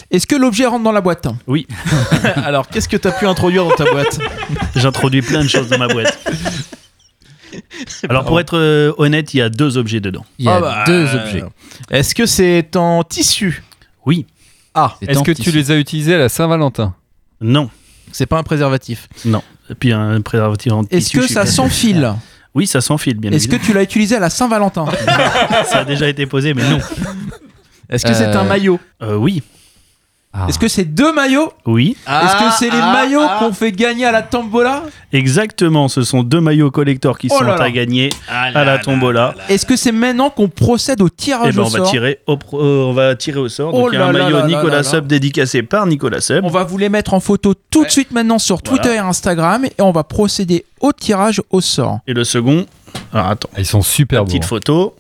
[0.10, 1.28] Est-ce que l'objet rentre dans la boîte?
[1.46, 1.68] Oui,
[2.38, 4.20] alors qu'est-ce que t'as pu introduire dans ta boîte?
[4.76, 6.18] J'introduis plein de choses dans ma boîte.
[8.10, 10.26] Alors pour être euh, honnête, il y a deux objets dedans.
[10.38, 11.44] Il y a Ah bah, deux euh, objets.
[11.92, 13.64] est-ce que c'est en tissu?
[14.06, 14.26] Oui,
[14.74, 14.96] ah.
[15.02, 15.52] Est-ce que tissu.
[15.52, 16.94] tu les as utilisés à la Saint-Valentin?
[17.42, 17.70] Non,
[18.12, 19.42] c'est pas un préservatif non.
[19.70, 22.14] Et puis un préservatif en Est-ce tissu, que je suis ça s'enfile
[22.56, 23.66] Oui, ça s'enfile bien Est-ce que évidemment.
[23.68, 24.86] tu l'as utilisé à la Saint-Valentin
[25.70, 26.80] Ça a déjà été posé, mais non.
[27.90, 28.80] est-ce que c'est Euh, un maillot?
[29.02, 29.44] Euh, oui,
[30.40, 30.46] Ah.
[30.48, 33.38] Est-ce que c'est deux maillots oui, Est-ce que c'est les ah, maillots ah.
[33.40, 35.88] qu'on fait gagner à la tombola exactement.
[35.88, 37.64] Ce sont deux maillots collector qui Oh sont là là.
[37.64, 39.34] à gagner à la tombola.
[39.50, 42.38] Est-ce que c'est maintenant qu'on procède au tirage ben au on va sort tirer au,
[42.38, 43.74] pro- euh, on va tirer au sort.
[43.74, 44.84] Oh Donc il y a un maillot Nicolas.
[44.84, 46.46] Sub dédicacé par Nicolas Sub.
[46.46, 48.82] On va vous les mettre en photo tout de suite maintenant sur Voilà.
[48.84, 52.00] Twitter et Instagram et on va procéder au tirage au sort.
[52.06, 52.66] Et le second,
[53.12, 54.28] alors attends, Ils sont super beaux.
[54.28, 54.96] petite photo.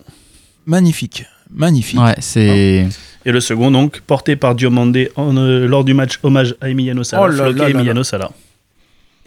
[0.65, 1.99] Magnifique, magnifique.
[1.99, 2.87] Ouais, c'est.
[3.27, 7.03] Et le second donc porté par Diomandé en, euh, lors du match hommage à Emiliano
[7.03, 8.31] Sala, Oh là floqué là là Emiliano Sala.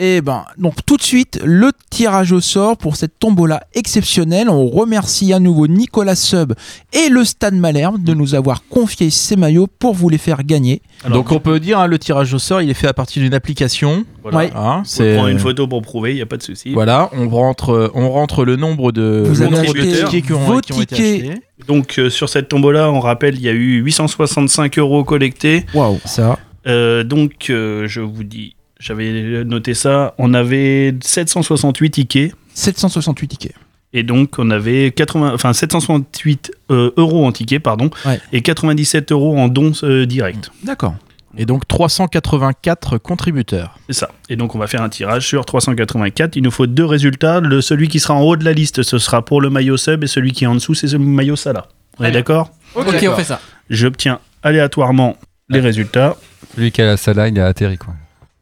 [0.02, 4.48] Et ben, donc tout de suite, le tirage au sort pour cette tombola exceptionnelle.
[4.48, 6.54] On remercie à nouveau Nicolas Sub
[6.94, 10.80] et le Stade Malherbe de nous avoir confié ces maillots pour vous les faire gagner.
[11.06, 13.34] Donc on peut dire hein, le tirage au sort, il est fait à partir d'une
[13.34, 14.06] application.
[14.22, 14.38] Voilà.
[14.38, 14.50] Ouais.
[14.56, 16.72] Hein, On c'est prend une photo pour prouver, il n'y a pas de souci.
[16.72, 20.32] Voilà, on rentre, on rentre le nombre de, Vous le avez nombre de tickets qui
[20.32, 21.34] ont, vos qui ont été achetés.
[21.68, 25.66] Donc euh, sur cette tombola, on rappelle, il y a eu 865 euros collectés.
[25.74, 26.38] Waouh, ça.
[26.66, 32.34] Euh, donc euh, je vous dis, j'avais noté ça, on avait 768 tickets.
[32.54, 33.54] 768 tickets.
[33.92, 38.20] Et donc on avait 80, enfin 768 euh, euros en tickets, pardon, Ouais.
[38.32, 40.48] et 97 euros en dons euh, directs.
[40.64, 40.94] D'accord.
[41.36, 43.78] Et donc 384 contributeurs.
[43.88, 44.10] C'est ça.
[44.28, 46.34] Et donc on va faire un tirage sur 384.
[46.36, 47.40] Il nous faut deux résultats.
[47.40, 50.02] Le, celui qui sera en haut de la liste, ce sera pour le maillot sub,
[50.02, 51.68] et celui qui est en dessous, c'est le maillot Salah.
[51.98, 52.50] On est d'accord?
[52.74, 53.40] Ok, on fait ça.
[53.68, 55.16] J'obtiens aléatoirement
[55.48, 56.16] les résultats.
[56.56, 57.94] Celui qui a la salle, il a atterri quoi.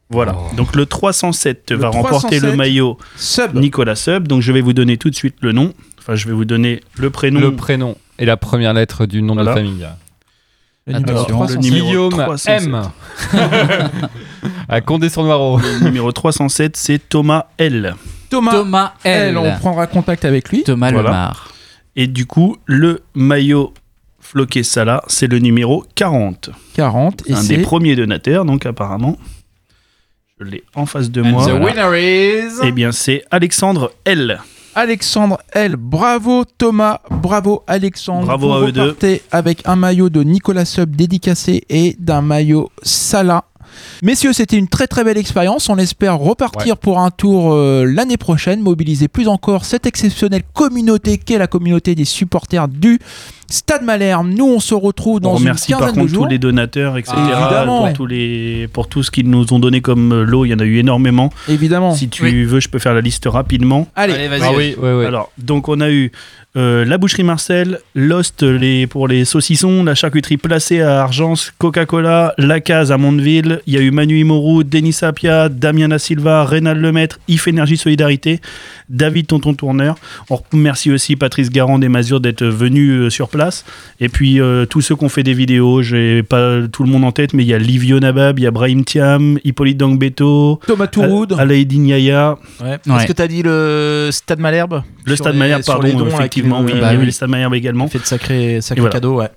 [0.09, 0.35] Voilà.
[0.57, 3.55] Donc le 307 Le va remporter 307, le maillot Sub.
[3.55, 4.27] Nicolas Sub.
[4.27, 5.73] Donc je vais vous donner tout de suite le nom.
[5.99, 7.39] Enfin, je vais vous donner le prénom.
[7.39, 9.53] Le prénom et la première lettre du nom Voilà.
[9.53, 9.87] de famille.
[10.87, 11.61] Le Alors, numéro le 307.
[11.61, 12.63] numéro Guillaume 307.
[12.63, 12.81] M.
[14.69, 15.59] à Condé sur Noireau.
[15.59, 17.95] Le numéro 307, c'est Thomas L.
[18.29, 19.29] Thomas, Thomas L.
[19.29, 20.63] L, on prendra contact avec lui.
[20.63, 21.09] Thomas Voilà.
[21.09, 21.49] Lemar.
[21.95, 23.73] Et du coup, le maillot
[24.19, 26.49] floqué Salah, c'est le numéro 40.
[26.73, 27.23] 40.
[27.27, 29.17] Et un des premiers donateurs, donc apparemment.
[30.39, 31.45] Je l'ai en face de And moi.
[31.45, 34.39] the winner is Eh bien, c'est Alexandre L.
[34.75, 35.75] Alexandre L.
[35.77, 38.25] Bravo Thomas, bravo Alexandre.
[38.27, 38.95] Bravo Vous à eux deux.
[39.31, 43.43] avec un maillot de Nicolas Sub dédicacé et d'un maillot Salah.
[44.03, 45.69] Messieurs, c'était une très très belle expérience.
[45.69, 51.17] On espère repartir pour un tour euh, l'année prochaine, mobiliser plus encore cette exceptionnelle communauté
[51.17, 52.99] qu'est la communauté des supporters du
[53.51, 54.27] Stade Malherbe.
[54.27, 56.23] Nous, on se retrouve dans On une remercie par quinzaine de contre jours.
[56.25, 57.15] tous les donateurs, etc.
[57.17, 57.93] Ah, évidemment, pour, ouais.
[57.93, 60.45] tous les, pour tout ce qu'ils nous ont donné comme euh, lot.
[60.45, 61.31] Il y en a eu énormément.
[61.47, 61.93] Évidemment.
[61.95, 63.87] Si tu veux, je peux faire la liste rapidement.
[63.95, 64.41] Allez, Allez, vas-y.
[64.43, 65.05] Ah oui, oui, oui.
[65.05, 66.11] Alors, donc on a eu
[66.59, 72.33] euh, la boucherie Marcel, Lost les, pour les saucissons, la charcuterie placée à Argence, Coca-Cola,
[72.37, 76.43] La Case à Mondeville, il y a eu Manu Imoru, Denis Sapia, Damien Da Silva,
[76.43, 78.41] Rénal Lemaître, IF Énergie Solidarité,
[78.89, 79.95] David Tonton Tourneur.
[80.29, 83.63] On remercie aussi Patrice Garand des Mazures d'être venu euh, sur place.
[84.01, 87.05] Et puis euh, tous ceux qui ont fait des vidéos, j'ai pas tout le monde
[87.05, 90.59] en tête, mais il y a Livio Nabab, il y a Brahim Thiam, Hippolyte Dangbeto,
[90.67, 91.35] Thomas Touroud.
[91.39, 92.77] Alaïdine Yaya, Ouais.
[92.85, 92.97] Ouais.
[92.97, 94.83] Est-ce que t'as dit le Stade Malherbe?
[95.05, 96.09] Le Stade les- Malherbe, pardon, là,
[96.57, 97.27] effectivement, oui, euh, il y bah avait oui.
[97.27, 97.87] Malherbe également.
[97.87, 98.93] fait de sacrés, sacrés Et voilà.
[98.93, 99.29] cadeaux, ouais.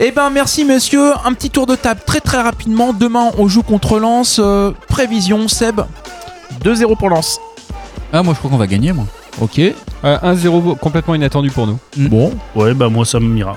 [0.00, 2.92] Eh ben merci messieurs, un petit tour de table très très rapidement.
[2.92, 4.38] Demain on joue contre Lens.
[4.42, 5.80] Euh, prévision Seb.
[6.64, 7.40] 2-0 pour Lens.
[8.12, 9.06] Ah, moi je crois qu'on va gagner, moi.
[9.40, 9.58] Ok.
[9.58, 9.74] Euh,
[10.04, 11.78] 1-0 complètement inattendu pour nous.
[11.96, 12.32] Bon.
[12.54, 13.56] Ouais, bah moi ça m'ira.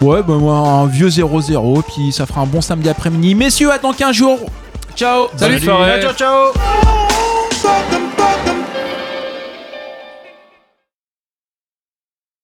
[0.00, 3.34] Ouais, bah moi un vieux 0-0 puis ça fera un bon samedi après-midi.
[3.34, 4.40] Messieurs, à dans 15 jours.
[4.96, 5.26] Ciao.
[5.36, 6.02] Salut, soirée.
[6.02, 6.52] Ciao, ciao.